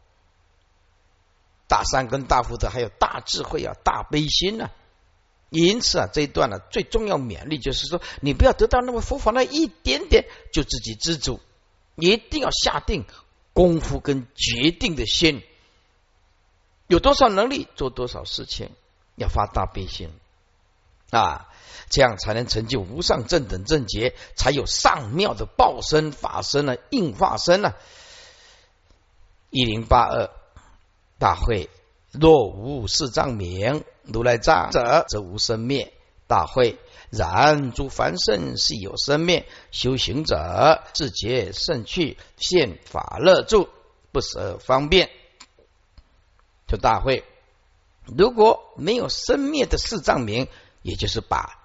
[1.67, 4.69] 大善跟大福德，还有大智慧啊，大悲心呢。
[5.49, 11.39] 因此啊，这一段呢，最重要勉励就是说，你不要得到那么佛法那一点点就自己知足，
[11.95, 13.05] 你一定要下定
[13.53, 15.41] 功夫跟决定的心。
[16.87, 18.71] 有多少能力做多少事情，
[19.15, 20.09] 要发大悲心
[21.11, 21.47] 啊，
[21.89, 27.73] 这样才能成就无上正等正觉，才有上妙的报身法身呢，应化身呢。
[29.49, 30.29] 一零八二
[31.19, 31.69] 大会，
[32.11, 35.93] 若无四藏名如来藏者，则无生灭。
[36.27, 36.77] 大会，
[37.09, 43.69] 然诸凡圣是有生灭，修行者自觉胜趣，现法乐住，
[44.11, 45.09] 不舍方便。
[46.67, 47.23] 就大会，
[48.05, 50.47] 如果没有生灭的四藏名，
[50.81, 51.59] 也就是把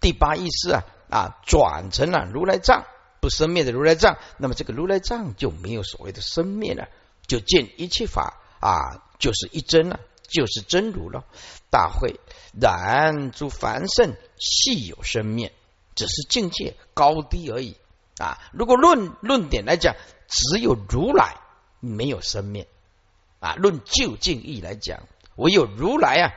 [0.00, 2.84] 第八意识啊啊转成了如来藏，
[3.20, 6.88] 不生灭的如来藏，那么这个如来藏就没有所谓的生灭了，
[7.26, 11.24] 就见一切法啊，就是一真了，就是真如了。
[11.70, 12.20] 大会，
[12.60, 15.54] 然诸凡圣系有生灭，
[15.94, 17.78] 只是境界高低而已
[18.18, 18.38] 啊。
[18.52, 19.94] 如果论论点来讲，
[20.28, 21.38] 只有如来
[21.80, 22.68] 没有生灭。
[23.42, 25.00] 啊，论究竟义来讲，
[25.34, 26.32] 唯有如来啊，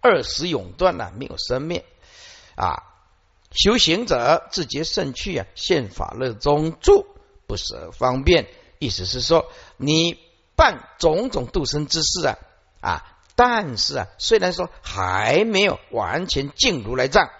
[0.00, 1.84] 二十永断了，没有生灭
[2.56, 2.82] 啊。
[3.52, 7.06] 修行者自觉圣趣啊，现法乐中住，
[7.46, 8.48] 不舍方便。
[8.80, 9.46] 意思是说，
[9.76, 10.18] 你
[10.56, 12.38] 办种种度生之事啊
[12.80, 17.30] 啊，但是啊，虽然说还没有完全进如来藏，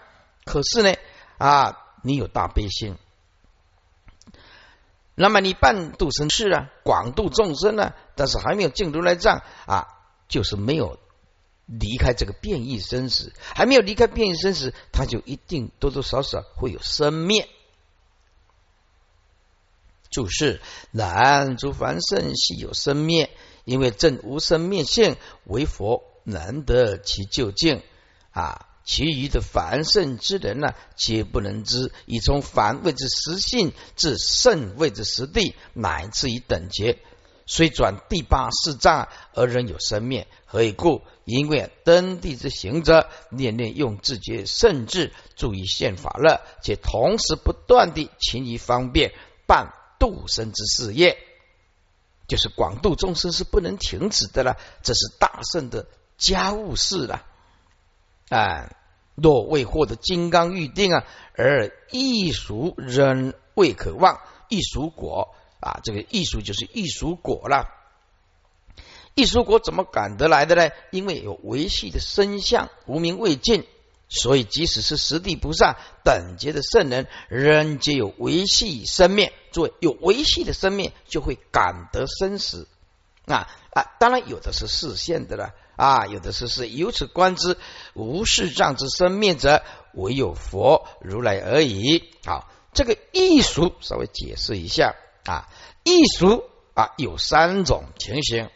[0.45, 0.93] 可是呢
[1.37, 2.97] 啊，你有大悲心。
[5.21, 7.93] 那么你半度生事啊，广度众生呢？
[8.15, 9.87] 但是还没有进如来藏啊，
[10.29, 10.97] 就是没有
[11.65, 17.49] 离开这个变异生死，还没有离开变异生死，他就一定多多少少会有生灭。
[20.09, 20.61] 注释：
[20.93, 23.29] 然诸凡圣系有生灭，
[23.65, 27.83] 因为正无生灭性，为佛难得其究竟
[28.31, 28.68] 啊。
[28.91, 31.91] 其余的凡圣之人呢，皆不能知。
[32.07, 36.97] 以从凡谓之实性，至圣谓之实地，乃至于等觉，
[37.45, 40.27] 虽转第八世障而仍有生灭。
[40.45, 41.03] 何以故？
[41.23, 49.13] 因为登地之行者，念念用自觉圣智，注意现法乐，且同时不断地勤于方便
[49.45, 51.19] 办度生之事业，
[52.27, 54.57] 就是广度众生是不能停止的了。
[54.81, 55.85] 这是大圣的
[56.17, 57.23] 家务事了，
[58.29, 58.71] 啊。
[59.21, 61.03] 若未获得金刚预定啊，
[61.35, 67.67] 而异熟仍未可望，异熟果啊，这个异熟就是异熟果了。
[69.15, 70.71] 异熟果怎么赶得来的呢？
[70.91, 73.65] 因为有维系的身相，无名未尽，
[74.07, 79.31] 所以即使是十地菩萨等级的圣人，仍皆有维系生命。
[79.51, 82.67] 作为有维系的生命，就会感得生死
[83.25, 83.83] 啊啊！
[83.99, 85.53] 当然有的是视线的了。
[85.79, 87.57] 啊，有的是是由此观之，
[87.93, 89.63] 无是障之生灭者，
[89.93, 92.11] 唯有佛如来而已。
[92.25, 95.47] 好，这个艺术稍微解释一下啊，
[95.85, 98.49] 艺术啊有三种情形：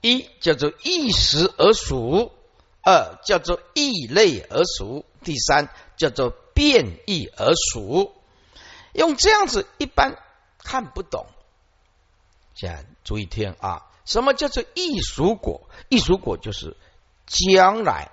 [0.00, 2.32] 一叫做异时而熟，
[2.82, 5.68] 二叫做异类而熟，第三
[5.98, 8.14] 叫做变异而熟。
[8.94, 10.16] 用这样子一般
[10.56, 11.26] 看不懂，
[12.54, 13.90] 现在注意听啊。
[14.04, 15.68] 什么叫做异熟果？
[15.88, 16.76] 异熟果就是
[17.26, 18.10] 将来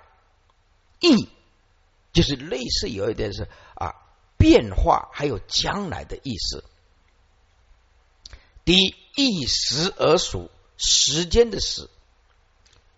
[1.00, 1.28] 异，
[2.12, 3.94] 就是类似有一点是啊
[4.38, 6.64] 变化，还有将来的意思。
[8.64, 11.90] 第一，异时而属，时间的时，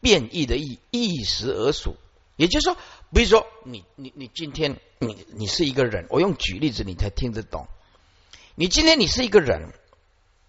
[0.01, 1.97] 变异的异，一时而属。
[2.37, 2.77] 也就是说，
[3.13, 7.67] 比如说你你你今天你你是一个人，我用举例子你才听得懂。
[8.57, 9.73] 你今天你是一个人，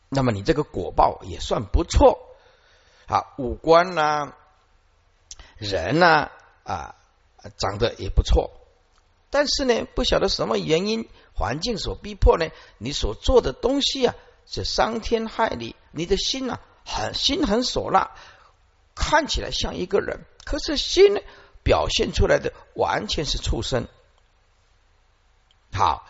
[0.10, 2.25] 那么你这个果报也算不错。
[3.08, 4.34] 好，五官呐，
[5.58, 6.32] 人呐
[6.64, 6.96] 啊，
[7.58, 8.52] 长得也不错，
[9.30, 12.50] 但是呢，不晓得什么原因，环境所逼迫呢，
[12.80, 14.16] 你所做的东西啊，
[14.48, 18.12] 是伤天害理，你的心啊，很心狠手辣，
[18.96, 21.22] 看起来像一个人，可是心呢，
[21.64, 23.88] 表现出来的完全是畜生。
[25.72, 26.08] 好，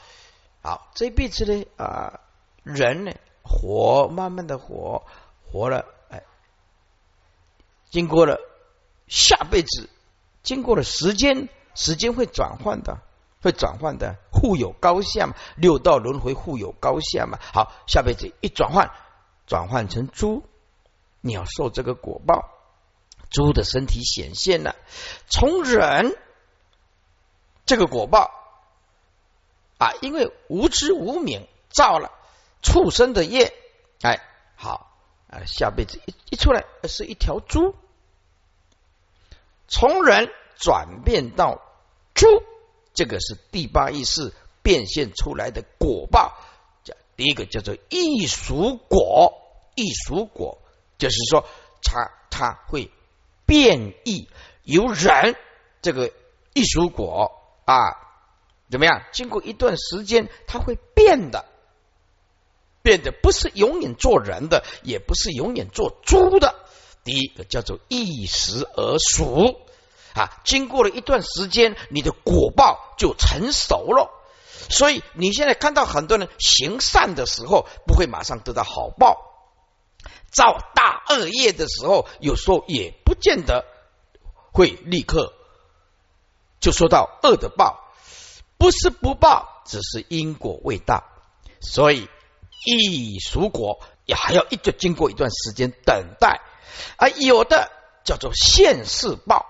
[0.61, 2.21] 好，这辈子呢啊，
[2.63, 3.11] 人呢，
[3.43, 5.03] 活慢慢的活，
[5.51, 5.85] 活了。
[7.89, 8.39] 经过了
[9.07, 9.89] 下辈子，
[10.43, 12.99] 经过了时间，时间会转换的，
[13.41, 17.39] 会转换的，互有高下嘛，六道轮回互有高下嘛。
[17.53, 18.91] 好，下辈子一转换，
[19.47, 20.43] 转换成猪，
[21.21, 22.49] 你要受这个果报，
[23.29, 24.75] 猪的身体显现了。
[25.27, 26.17] 从人
[27.65, 28.31] 这个果报
[29.77, 32.11] 啊，因为无知无明造了
[32.61, 33.53] 畜生的业，
[34.01, 34.21] 哎，
[34.55, 34.91] 好。
[35.36, 37.75] 啊，下辈子一一出来是一条猪，
[39.67, 41.61] 从人转变到
[42.13, 42.25] 猪，
[42.93, 44.33] 这个是第八意识
[44.63, 46.38] 变现出来的果报。
[46.86, 49.33] 叫第一个叫做异熟果，
[49.75, 50.59] 异熟果
[50.97, 51.45] 就是说，
[51.83, 52.89] 它它会
[53.45, 54.29] 变异，
[54.63, 55.36] 由人
[55.81, 56.13] 这个
[56.53, 57.75] 异熟果啊，
[58.71, 59.03] 怎么样？
[59.11, 61.43] 经过一段时间，它会变的。
[62.86, 66.53] 变得不是永远做人的，也不是永远做猪的。
[67.03, 69.59] 第一个叫做一时而熟
[70.13, 74.11] 啊，经过了一段时间，你的果报就成熟了。
[74.69, 79.17] 所以你现在看到很多人行善的时候，不会马上得到好报；
[80.31, 83.65] 造大恶业的时候，有时候也不见得
[84.51, 85.33] 会立刻
[86.59, 87.81] 就受到恶的报。
[88.59, 91.03] 不是不报，只是因果未到，
[91.59, 92.07] 所以。
[92.66, 96.41] 一熟果也还要一直经过一段时间等待，
[96.97, 97.72] 而有的
[98.03, 99.45] 叫做现世报，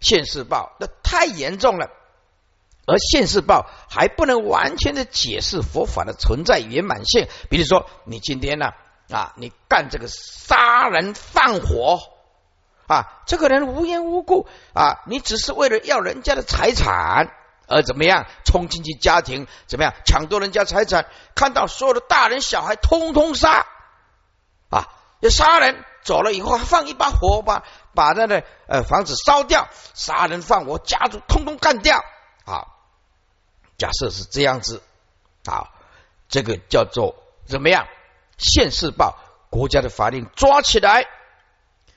[0.00, 1.90] 现世报那太严重了，
[2.86, 7.28] 而现世报还不能完全的解释佛法的存在圆满性。
[7.48, 8.72] 比如说，你今天呢
[9.10, 12.00] 啊，你干这个杀人放火
[12.86, 17.30] 啊，这个人无缘无故啊，你只是为了要人家的财产。
[17.72, 19.46] 而怎么样冲进去家庭？
[19.66, 21.06] 怎么样抢夺人家财产？
[21.34, 23.66] 看到所有的大人小孩通通杀
[24.68, 24.88] 啊！
[25.20, 27.64] 要杀人走了以后，还放一把火把
[27.94, 29.68] 把那个呃房子烧掉。
[29.94, 32.04] 杀人放火，家族通通干掉
[32.44, 32.66] 啊！
[33.78, 34.82] 假设是这样子
[35.46, 35.70] 啊，
[36.28, 37.16] 这个叫做
[37.46, 37.86] 怎么样？
[38.36, 39.16] 现世报，
[39.50, 41.06] 国家的法令抓起来，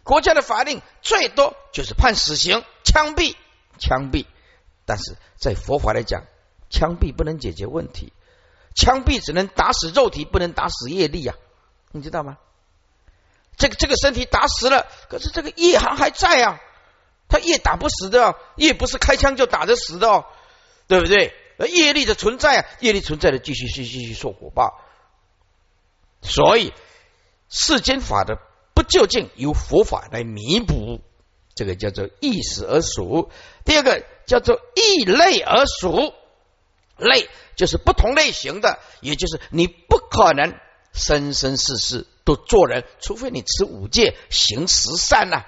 [0.04, 3.36] 国家的法令最多就是判死刑、枪毙、
[3.80, 4.26] 枪毙。
[4.86, 6.24] 但是在佛法来讲，
[6.70, 8.14] 枪毙不能解决问题，
[8.76, 11.36] 枪毙只能打死肉体，不能打死业力啊！
[11.92, 12.38] 你知道吗？
[13.58, 16.60] 这个这个身体打死了，可是这个业还还在啊，
[17.30, 20.26] 他业打不死的，业不是开枪就打得死的哦，
[20.88, 21.34] 对不对？
[21.58, 24.82] 而业力的存在啊，业力存在的继续继续继续受果报，
[26.22, 26.74] 所以
[27.48, 28.40] 世间法的
[28.74, 31.00] 不究竟由佛法来弥补，
[31.56, 33.32] 这个叫做异时而属。
[33.64, 36.14] 第二个叫做异类而属，
[36.98, 40.54] 类就是不同类型的，也就是你不可能
[40.94, 45.46] 生生世世都做人，除非你持五戒行十善呐。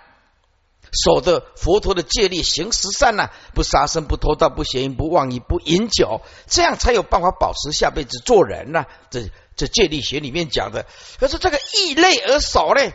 [1.03, 8.85] 守的佛陀的戒律，行十善呐，不杀生，不偷盗，不邪淫，不妄语，不饮酒，这样才有办法保持下辈子做人呐。
[9.09, 10.85] 这这戒律学里面讲的，
[11.19, 12.93] 可是这个异类而少嘞，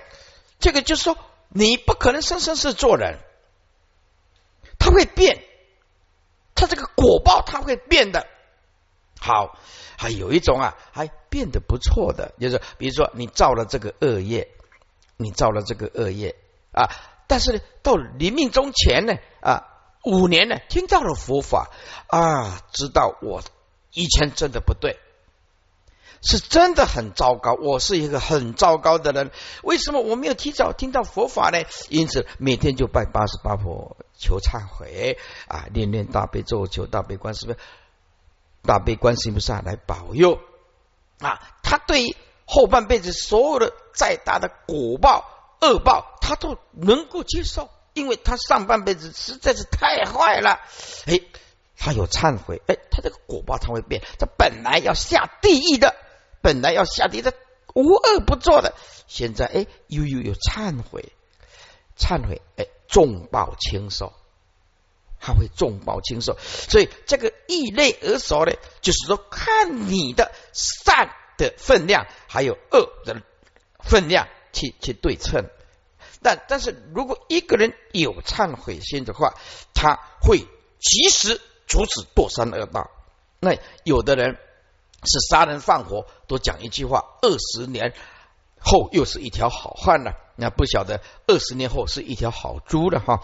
[0.59, 1.19] 这个就是说
[1.51, 3.19] 你不可能生生世做人，
[4.79, 5.45] 他会变，
[6.63, 8.25] 他这个果报他会变的。
[9.19, 9.59] 好，
[9.99, 14.49] 还有一种啊，还变得不错的，就是比如说你造了这个恶业，
[15.17, 16.37] 你造了这个恶业
[16.73, 16.89] 啊。
[17.27, 19.65] 但是呢，到临命终前呢，啊，
[20.05, 21.71] 五年呢，听到了佛法
[22.07, 23.43] 啊，知道我
[23.93, 25.01] 以前真的不对，
[26.21, 29.33] 是真的很糟糕，我是一个很糟糕的人。
[29.63, 31.65] 为什么我没有提早听到佛法呢？
[31.89, 35.19] 因此每天就拜八十八婆求忏悔
[35.49, 37.57] 啊，念念大悲咒，求大悲观世音
[38.63, 40.39] 大悲观世音菩萨来保佑
[41.19, 41.41] 啊。
[41.63, 42.17] 他对于
[42.47, 45.29] 后半辈子所有的再大的果报。
[45.65, 50.59] 恶报他都能够接受，因为他上半辈子实在是太坏了。
[51.07, 51.21] 哎，
[51.77, 54.03] 他有忏悔，哎，他这个果报他会变。
[54.19, 55.95] 他本来要下地狱的，
[56.41, 57.33] 本来要下地狱的，
[57.77, 58.75] 无恶不作的，
[59.07, 61.13] 现在哎，又又有忏悔，
[61.99, 64.13] 忏悔，哎，重报轻受，
[65.21, 66.37] 他会重报轻受。
[66.41, 73.23] 所以这个异类而熟呢，就是说看你的善的分量，还有恶的
[73.81, 74.29] 分量。
[74.55, 75.47] 去去对称，
[76.21, 79.33] 但但是如果一个人有忏悔心的话，
[79.73, 80.41] 他会
[80.79, 82.91] 及时阻止堕三恶道。
[83.41, 84.37] 那有的人
[85.05, 87.95] 是杀人放火，都讲一句话：二十年
[88.61, 90.13] 后又是一条好汉了。
[90.43, 93.21] 那不晓得二十年后是一条好猪了哈。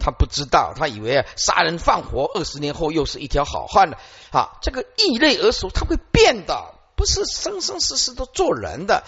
[0.00, 3.98] 他不知道，他以为杀人放火，二十年后又是一条好汉了。
[4.30, 6.74] 啊，这个异类而熟，他会变的。
[6.94, 9.04] 不是生生世世都做人的，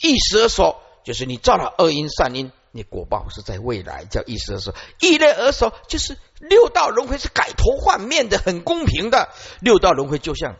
[0.00, 4.74] 一时而说，就是你造了恶因善因，你果报是在未来，叫一时而说。
[5.00, 9.28] 异类而说，就是六道轮回是改头换面的，很公平的。
[9.60, 10.54] 六道轮回就像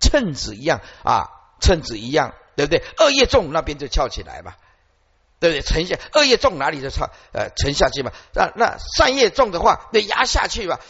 [0.00, 1.28] 秤子一样啊，
[1.60, 2.82] 秤子一样，对不对？
[2.98, 4.56] 恶业重那边就翘起来吧，
[5.40, 5.62] 对不对？
[5.62, 8.12] 沉下恶业重哪里就差呃沉下去嘛。
[8.34, 10.80] 那那善业重的话，那压下去吧。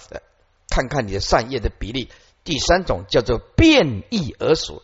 [0.69, 2.11] 看看你的善业的比例。
[2.45, 4.83] 第三种叫做变异而熟。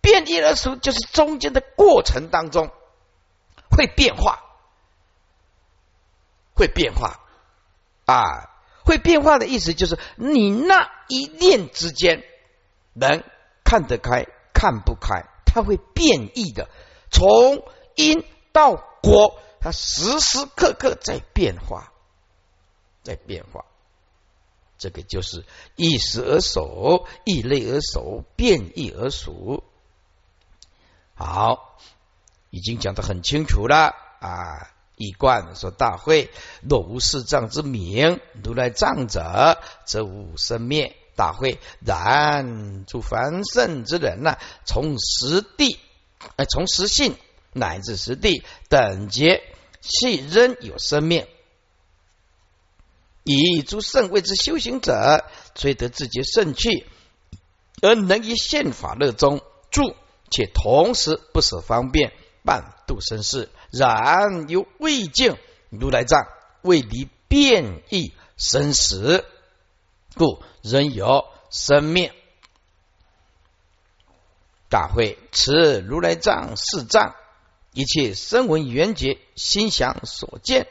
[0.00, 2.70] 变异而熟，就是中间的过程当中
[3.70, 4.42] 会变化，
[6.54, 7.20] 会变化
[8.06, 8.50] 啊！
[8.84, 12.24] 会变化的意思就是，你那一念之间
[12.94, 13.22] 能
[13.62, 16.68] 看得开，看不开，它会变异的，
[17.10, 17.62] 从
[17.94, 21.92] 因到果，它时时刻刻在变化，
[23.02, 23.64] 在变化。
[24.78, 25.44] 这个就是
[25.76, 29.62] 一时而熟，一类而熟，变异而熟。
[31.14, 31.78] 好，
[32.50, 34.70] 已经讲得很清楚了啊！
[34.96, 36.30] 一贯说大会
[36.60, 40.96] 若无四藏之名，如来藏者，则无生灭。
[41.14, 45.78] 大会然诸凡圣之人呢，从实地，
[46.36, 47.16] 呃，从实性
[47.52, 49.42] 乃至实地等觉，
[49.80, 51.26] 系仍有生命。
[53.24, 55.24] 以诸圣位之修行者，
[55.54, 56.86] 虽得自己圣趣，
[57.80, 59.40] 而能于宪法乐中
[59.70, 59.94] 住。
[60.34, 65.36] 且同时不舍方便半度生事，然犹未尽
[65.68, 66.26] 如来藏
[66.62, 69.26] 为离变异生死，
[70.16, 72.10] 故仍有生命。
[74.70, 77.14] 大会持如来藏四藏，
[77.72, 80.66] 一切声闻缘觉心想所见，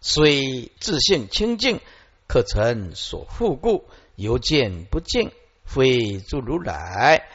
[0.00, 1.80] 虽自性清净，
[2.26, 3.84] 可成所复故，
[4.16, 5.30] 犹见不净，
[5.64, 7.28] 非诸如来。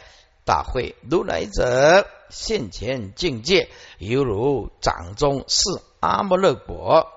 [0.46, 3.70] 大会如来者现前境界，
[4.00, 5.62] 犹如掌中是
[6.00, 7.12] 阿摩勒果。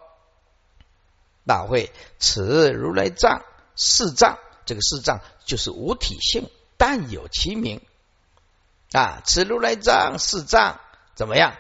[1.46, 3.42] 大会此如来藏
[3.74, 7.80] 四藏，这个四藏就是无体性，但有其名
[8.92, 9.22] 啊。
[9.24, 10.78] 此如来藏四藏
[11.14, 11.56] 怎么样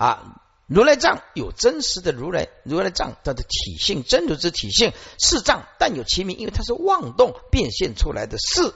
[0.00, 0.36] 啊？
[0.66, 8.72] 如来藏有真实的如来，如来藏它的体性，真如之体性是藏，但有其名，因为它是妄动变现出来的事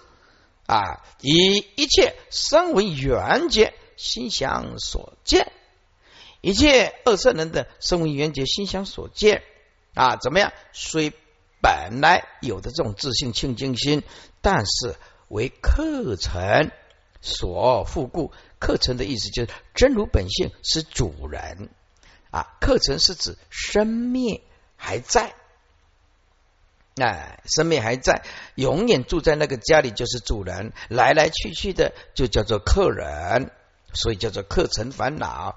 [0.67, 5.53] 啊，以一切声为缘觉心想所见，
[6.41, 9.45] 一切二圣人的声为缘觉心想所见
[9.95, 10.53] 啊，怎么样？
[10.73, 11.13] 虽
[11.63, 14.03] 本来有的这种自信清净心，
[14.41, 14.97] 但是
[15.29, 16.73] 为课程
[17.25, 18.33] 所复故。
[18.61, 21.71] 课程的意思就是真如本性是主人。
[22.31, 24.43] 啊，课程是指生灭
[24.77, 25.35] 还在，
[26.97, 28.25] 哎，生命还在，
[28.57, 33.53] 永远住在那个家里就是主人，来来去去的就叫做客人，
[33.93, 35.57] 所以叫做课程烦恼。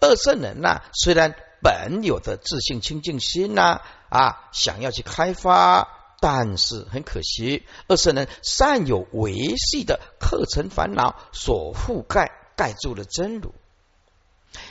[0.00, 13.54] 二圣人呐，虽然本有的自信清净心呐，啊，想要去开发，但是很可惜，二圣人善有维系的课程烦恼所覆盖，盖住了真如。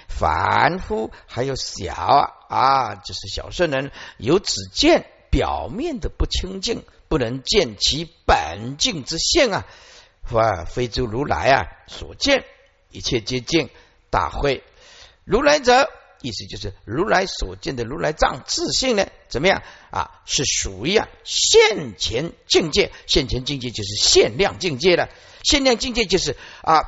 [0.07, 9.65] 凡夫还有小啊啊，就是小圣人有只见表面的不清净，不能见其本净之性啊！
[10.31, 12.45] 啊，非诸如来啊所见，
[12.91, 13.69] 一切皆净。
[14.11, 14.63] 大会
[15.23, 15.89] 如来者，
[16.21, 19.07] 意思就是如来所见的如来藏自性呢？
[19.29, 20.21] 怎么样啊？
[20.25, 25.09] 是属于啊现前境界，现前境界就是限量境界了。
[25.43, 26.81] 限量境界就是啊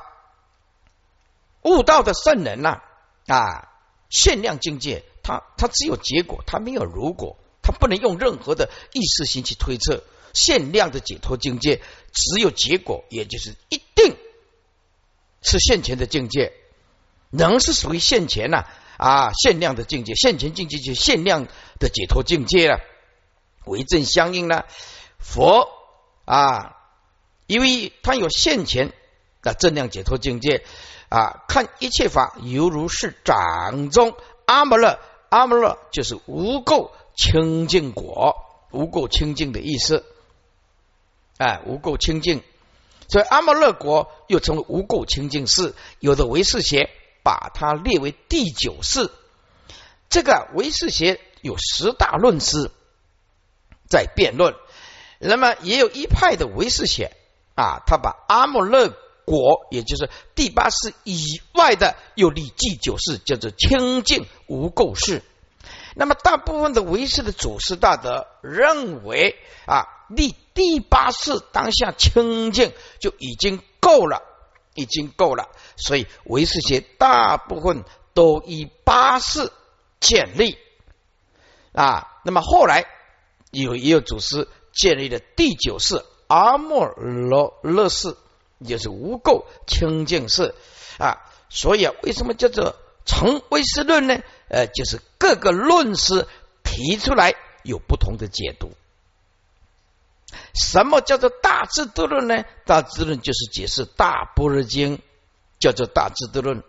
[1.61, 2.81] 悟道的圣人呐。
[3.27, 3.69] 啊，
[4.09, 10.03] 限量境界，他他只有结果，他没有如果，他不能用任何的意识心去推测。
[10.33, 14.15] 限量的解脱境界只有结果，也就是一定
[15.41, 16.53] 是现前的境界，
[17.29, 18.65] 能是属于现前呐，
[19.01, 21.47] 啊限量的境界，现前境界就限量
[21.79, 22.79] 的解脱境界了，
[23.65, 24.63] 为正相应呢。
[25.17, 25.67] 佛
[26.25, 26.77] 啊，
[27.47, 28.93] 因为他有现前
[29.41, 30.63] 的正量解脱境界。
[31.09, 34.99] 啊，看一切法犹如是掌中阿摩勒，
[35.29, 38.35] 阿摩勒就是无垢清净果，
[38.71, 40.05] 无垢清净的意思。
[41.37, 42.43] 哎，无垢清净，
[43.09, 45.75] 所以阿摩勒果又称为无垢清净寺。
[45.99, 46.89] 有的为是邪
[47.23, 49.09] 把它列为第九世。
[50.09, 52.71] 这个唯识学有十大论师
[53.89, 54.55] 在辩论，
[55.19, 57.15] 那么也有一派的唯识学
[57.55, 58.93] 啊，他把阿摩勒。
[59.23, 65.21] 果，也就是第八世以外的，又立第九世，叫做清净无垢世。
[65.95, 74.21] 那么大部分的唯识的祖师大德认为啊，立第八世当下清净就已经够了，
[74.73, 75.49] 已经够了。
[75.75, 79.51] 所以唯识学大部分都以八世
[79.99, 80.57] 建立
[81.73, 82.21] 啊。
[82.23, 82.85] 那么后来
[83.51, 88.15] 有也有祖师建立了第九世阿莫罗勒世。
[88.63, 90.53] 就是无垢清净事
[90.99, 91.17] 啊，
[91.49, 94.21] 所以啊，为什么叫做成唯识论呢？
[94.49, 96.27] 呃，就是各个论师
[96.61, 98.71] 提出来有不同的解读。
[100.53, 102.43] 什么叫做大智度论呢？
[102.65, 105.01] 大智论就是解释大般若经，
[105.59, 106.63] 叫做大智度论。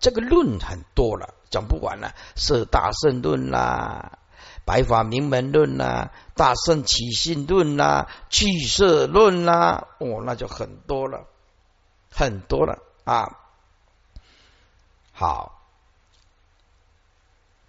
[0.00, 4.18] 这个论很多了，讲不完了，是大圣论啦。
[4.64, 11.26] 白法名门论啦，大圣起信论呐，俱舍论啦，哦，那就很多了，
[12.10, 13.38] 很多了啊。
[15.12, 15.62] 好，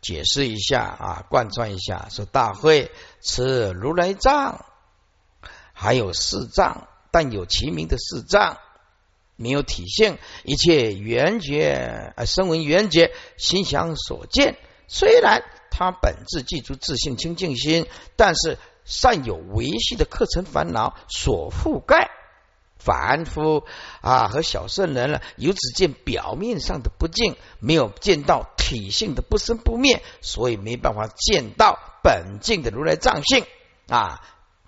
[0.01, 2.91] 解释一下啊，贯穿一下，说大会
[3.21, 4.63] 持如来藏，
[5.83, 8.57] 还有四藏，但有其名的四藏，
[9.35, 14.57] 没有体性，一切缘觉啊，声闻缘觉，心想所见，
[14.87, 15.43] 虽然。
[15.75, 22.11] 他本质记住自信清净心，但是善有维系的课程烦恼所覆盖，
[22.77, 23.63] 凡夫
[24.01, 33.43] 啊和小圣人呢，有只见表面上的不净，没有见到体性的不生不灭，所以没办法见到本净的如来藏性
[33.87, 34.21] 啊，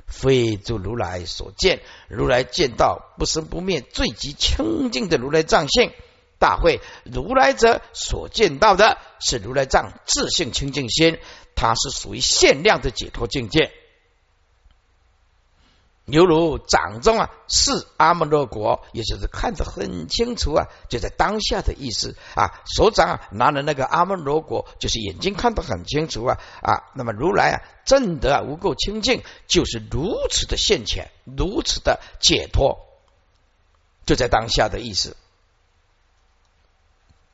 [0.08, 5.91] 非诸如来所见，如来见到不生不灭最极清净的如来藏性。
[6.38, 11.18] 大会如来者所见到的是如来藏自性清净心，
[11.56, 13.72] 它是属于限量的解脱境界。
[16.06, 22.62] 犹如掌中啊是阿摩罗果，也就是看得很清楚啊，就在当下的意思啊。
[22.76, 26.84] 手掌啊拿的那个阿摩罗果，就是眼睛看得很清楚啊啊。
[26.93, 32.86] 那么如来啊正得无垢清净，就是如此的现前，如此的解脱，
[34.06, 35.18] 就在当下的意思。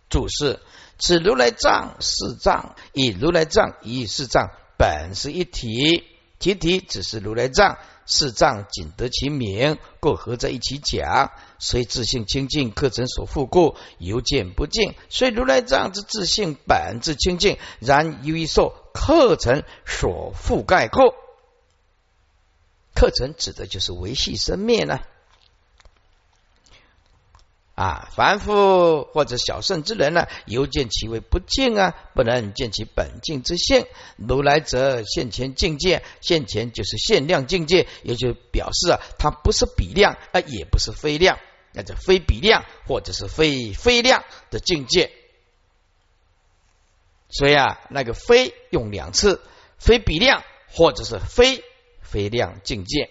[0.10, 0.62] 注释：
[0.98, 6.06] 此如来藏是藏，以如来藏以是藏，本是一体，
[6.40, 7.78] 体体只是如来藏，
[8.12, 11.32] 四藏仅得其名，故合在一起讲。
[11.60, 14.96] 虽自性清净，课程所复故，犹见不净。
[15.10, 21.14] 虽如来藏之自性本自清净，然由于受课程所覆盖故。
[22.94, 25.00] 课程指的就是维系生命呢。
[27.74, 33.86] 啊凡夫或者小圣之人呢，犹见其为不净啊，不能见其本净之性。
[34.18, 41.40] 如来者现前境界，现前就是限量境界，也就表示啊，它不是比量啊，也不是非量，
[41.72, 45.12] 那叫非比量或者是非非量的境界。
[47.30, 49.42] 所以啊，那个非用两次，
[49.78, 51.64] 非比量或者是非
[52.02, 53.10] 非量境界。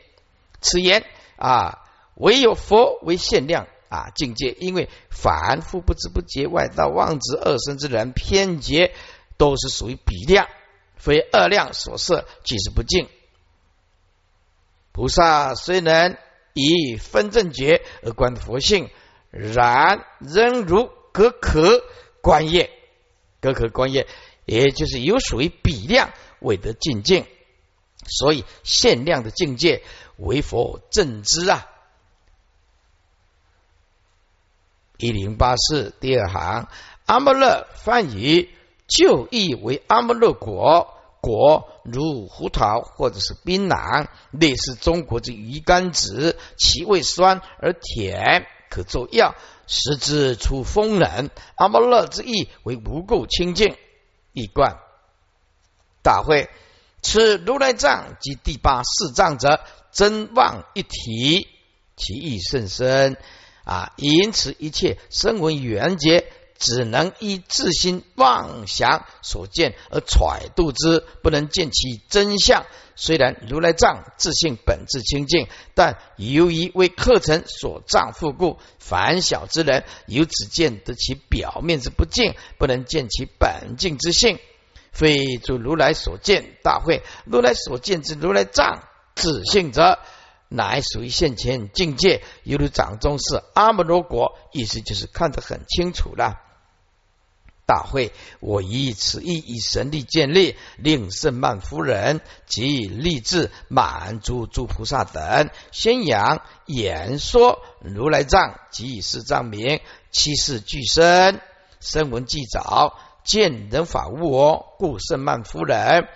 [0.61, 1.04] 此言
[1.36, 1.78] 啊，
[2.14, 3.66] 唯有佛为限量。
[3.91, 8.95] 啊，境界，因为凡夫不知不觉、外道妄执、二生之人偏结，
[9.36, 10.47] 都是属于比量，
[10.95, 13.09] 非二量所设，即是不净。
[14.93, 16.16] 菩萨虽能
[16.53, 18.91] 以分正觉而观佛性，
[19.30, 21.82] 然仍如隔壳
[22.22, 22.70] 观业，
[23.41, 24.07] 隔壳观业，
[24.45, 27.26] 也就是有属于比量，未得境界，
[28.07, 29.82] 所以限量的境界
[30.16, 31.66] 为佛正知啊。
[35.01, 36.68] 一零八四第二行，
[37.07, 38.51] 阿摩勒翻译
[38.86, 49.34] 就义为阿摩勒果，果如胡桃或者是槟榔，类似中国之鱼干子，其味酸而甜，可作药，
[49.66, 51.30] 食之出风冷。
[51.57, 53.76] 阿摩勒之意为无垢清净，
[54.34, 54.76] 一贯
[56.03, 56.51] 大会。
[57.01, 59.61] 此如来藏及第八四藏者，
[59.92, 61.48] 真妄一体，
[61.96, 63.16] 其意甚深。
[63.70, 66.24] 啊，因此一切声闻缘觉，
[66.58, 72.66] 只能依自心妄想所见而揣度之，不能见其真相。
[72.96, 75.46] 虽然如来藏自性本质清净，
[75.76, 84.40] 但由于为课程所障复故，凡小之人由只见得其表面之不净，不能见其本净之性。
[84.90, 88.82] 非诸如来所见，大会如来所见之如来藏
[89.14, 90.00] 自性者。
[90.53, 96.40] 乃属于现前境界，犹如掌中是阿摩罗国，意思就是看得很清楚了。
[97.66, 109.80] 大会，我以此意以神力建立，令圣曼夫人及立志满足诸菩萨等，宣扬演说如来藏及以是藏名，
[110.11, 111.40] 七世俱生，
[111.78, 116.09] 声闻既早，见人法无我，故圣曼夫人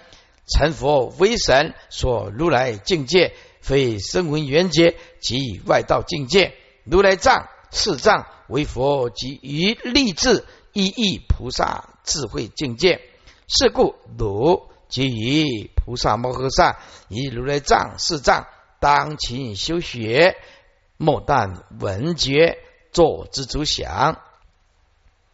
[0.48, 3.32] 成佛威神所如来境界。
[3.64, 6.52] 非声闻缘觉及外道境界，
[6.84, 10.44] 如来藏四藏为佛及于立志
[10.74, 13.00] 一意菩萨智慧境界。
[13.48, 18.46] 是故汝即于菩萨摩诃萨以如来藏四藏
[18.80, 20.36] 当勤修学，
[20.98, 22.58] 莫但闻觉
[22.92, 24.20] 作之足想。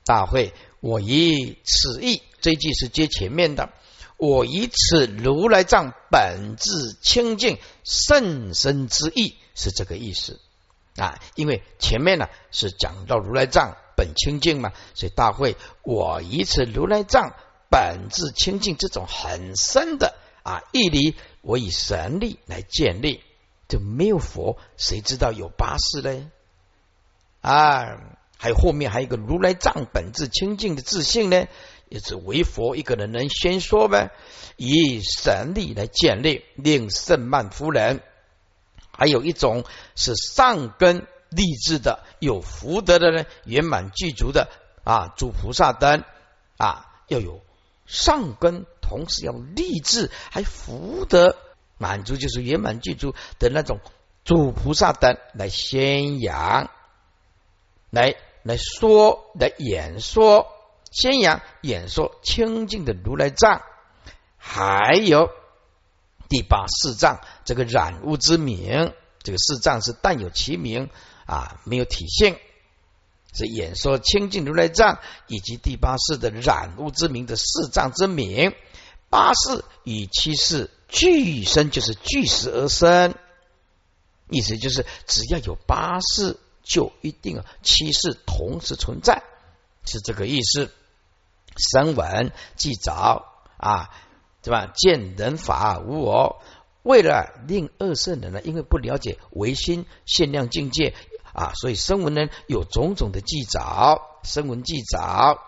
[0.05, 3.71] 大会，我以此意，这句是接前面的。
[4.21, 10.39] 我以此如来藏本质清净甚深之意，是这个意思
[10.97, 11.19] 啊。
[11.37, 17.33] 因为前面呢是讲到如来藏本清净嘛，所以大会我以此如来藏
[17.71, 23.23] 本质清净这种很深的啊义理，我以神力来建立，
[23.69, 26.31] 就没有佛，谁知道有八事呢？
[27.41, 27.97] 啊，
[28.37, 31.47] 还有后面还有一个如来藏本质清净的自信呢。
[31.91, 34.13] 也是为佛一个人能先说呗，
[34.57, 38.01] 以神力来建立，令圣曼夫人。
[38.93, 39.65] 还有一种
[39.97, 44.49] 是上根立志的，有福德的人，圆满具足的
[44.85, 46.05] 啊，诸菩萨灯
[46.59, 47.41] 啊，要有
[47.87, 51.37] 上根，同时要立志，还福德
[51.77, 53.81] 满足，就是圆满具足的那种
[54.23, 56.71] 诸菩萨灯来宣扬，
[57.91, 58.15] 来
[58.45, 60.47] 来说，来演说。
[60.91, 63.63] 宣扬演说清净的如来藏，
[64.37, 65.31] 还有
[66.29, 70.91] 第八四藏这个染污之名，这个四藏是但有其名
[71.27, 72.39] 啊，没有体现。
[73.33, 78.53] 是演说清净如来藏以及第八世的染污之名的四藏之名，
[79.09, 83.15] 八世与七世俱生，就是俱时而生，
[84.29, 89.23] 意思就是只要有八世，就一定七世同时存在，
[89.85, 90.73] 是这个意思。
[91.57, 93.27] 声闻既早
[93.57, 93.91] 啊，
[94.43, 94.73] 对吧？
[94.75, 96.43] 见人法无我，
[96.83, 100.95] 为了令二圣人呢，因为不了解唯心限量境界
[101.33, 105.39] 啊，所以声闻呢有种种的记早，声闻记早，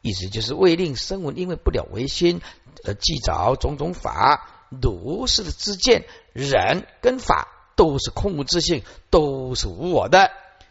[0.00, 2.40] 意思就是为令声闻因为不了唯心
[2.84, 10.30] 而记早种种法，如是的之见，人跟法都是空无自性，都是无我的。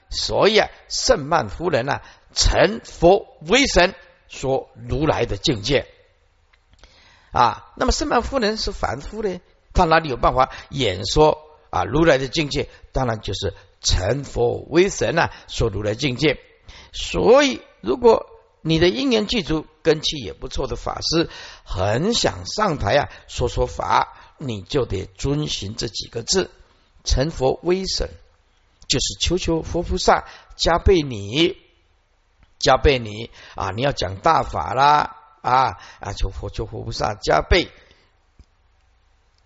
[0.09, 1.99] 所以啊，圣曼夫人呢，
[2.33, 3.93] 成佛为神，
[4.27, 5.87] 说如来的境界
[7.31, 7.71] 啊。
[7.75, 9.39] 那么圣曼夫人是凡夫呢，
[9.73, 11.37] 他哪里有办法演说
[11.69, 12.69] 啊如来的境界？
[12.91, 16.39] 当然就是成佛为神呐，说如来境界。
[16.91, 18.25] 所以，如果
[18.61, 21.29] 你的因缘具足、根气也不错的法师，
[21.63, 26.49] 很想上台啊说说法，你就得遵循这几个字：
[27.03, 28.09] 成佛威神，
[28.89, 30.25] 就是求求佛菩萨
[30.55, 31.55] 加倍你，
[32.59, 33.71] 加倍你啊！
[33.71, 36.13] 你要讲大法啦啊啊！
[36.13, 37.69] 求佛求佛菩萨加倍，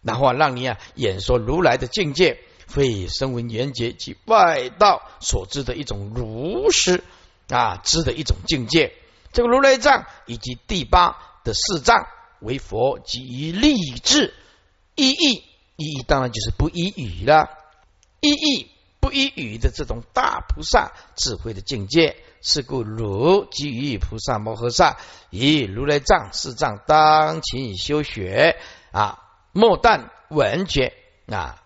[0.01, 7.03] 然后让你啊演说如来的境界，非声闻缘觉及外道所知的一种如实
[7.49, 8.93] 啊知的一种境界。
[9.31, 12.07] 这个如来藏以及第八的四藏
[12.39, 14.33] 为佛及立志
[14.95, 15.43] 意义
[15.77, 17.49] 意义当然就是不依语了，
[18.19, 24.97] 意义不依语的这种大菩萨智慧的境界，是故如基于菩萨摩诃萨
[25.29, 28.57] 以如来藏四藏当勤修学
[28.91, 29.19] 啊，
[29.51, 30.93] 莫但闻觉
[31.27, 31.63] 啊，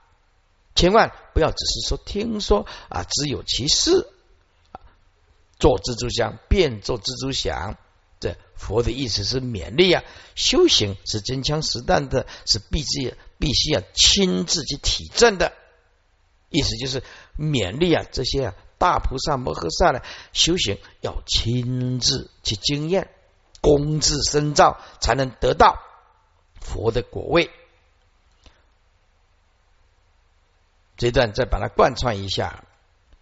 [0.76, 4.08] 千万不要只是说听说啊，只有其事。
[5.58, 7.78] 做蜘蛛香，便做蜘蛛响。
[8.20, 10.04] 这佛的意思是勉励啊，
[10.36, 15.54] 修行是真枪实弹的，是必须必须要亲自去体证的。
[16.50, 17.04] 意思就是
[17.40, 20.02] 勉励啊，这些啊大菩萨摩诃萨呢，
[20.34, 23.10] 修行要亲自去经验，
[23.62, 25.80] 功自深造，才能得到
[26.60, 27.50] 佛的果位。
[30.98, 32.64] 这段再把它贯穿一下。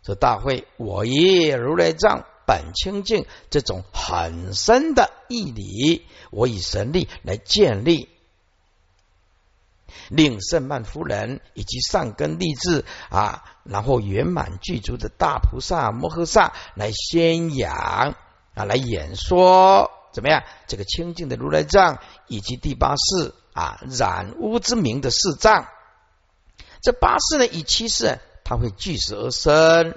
[0.03, 8.09] 这大会，我以如来藏本清净这种很深的义理，我以神力来建立，
[10.09, 18.15] 令圣曼夫人以及上根立志啊，然后圆满具足的大菩萨摩诃萨来宣扬
[18.53, 20.43] 啊，来演说怎么样？
[20.67, 25.67] 这个清净的如来藏以及第八世啊染污之名的四藏，
[26.81, 28.19] 这八世呢，以七世。
[28.45, 29.95] 他会聚始而生，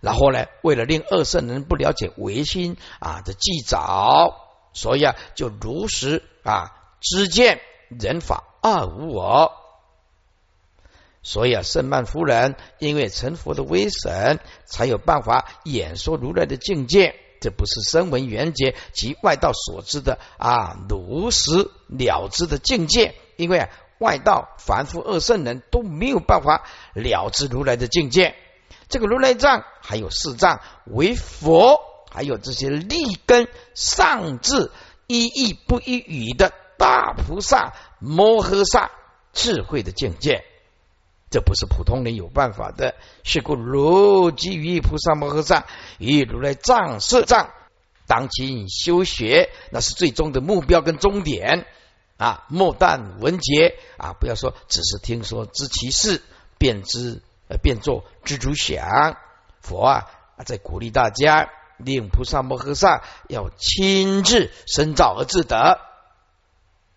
[0.00, 4.34] 然后呢，为了令二圣人不了解唯心啊的祭早，
[4.72, 6.72] 所以啊，就如实啊
[7.02, 9.52] 知见人法二无我。
[11.22, 17.14] 所以啊，圣曼夫人因为成佛的威神，才有办法演说如来的境界。
[17.40, 23.68] 这不是声闻缘觉及外道所知的啊如实了知的境界，因为啊。
[23.98, 28.34] 外道、凡夫、二圣人都没有办法了知如来的境界。
[28.90, 31.80] 这个如来藏还有四藏为佛，
[32.10, 34.70] 还有这些立根上智、
[35.06, 38.90] 一意不一语的大菩萨摩诃萨
[39.32, 40.44] 智慧的境界，
[41.30, 42.94] 这不是普通人有办法的。
[43.24, 45.66] 是故如基于菩萨摩诃萨
[45.98, 47.50] 与如来藏四藏
[48.06, 51.66] 当今修学，那是最终的目标跟终点。
[52.18, 56.22] 啊，莫但闻结啊，不要说只是听说知其事，
[56.56, 59.18] 便知呃，便作知足想。
[59.60, 60.06] 佛啊，
[60.46, 65.78] 在鼓励大家，令菩萨摩诃萨要亲自深造而自得。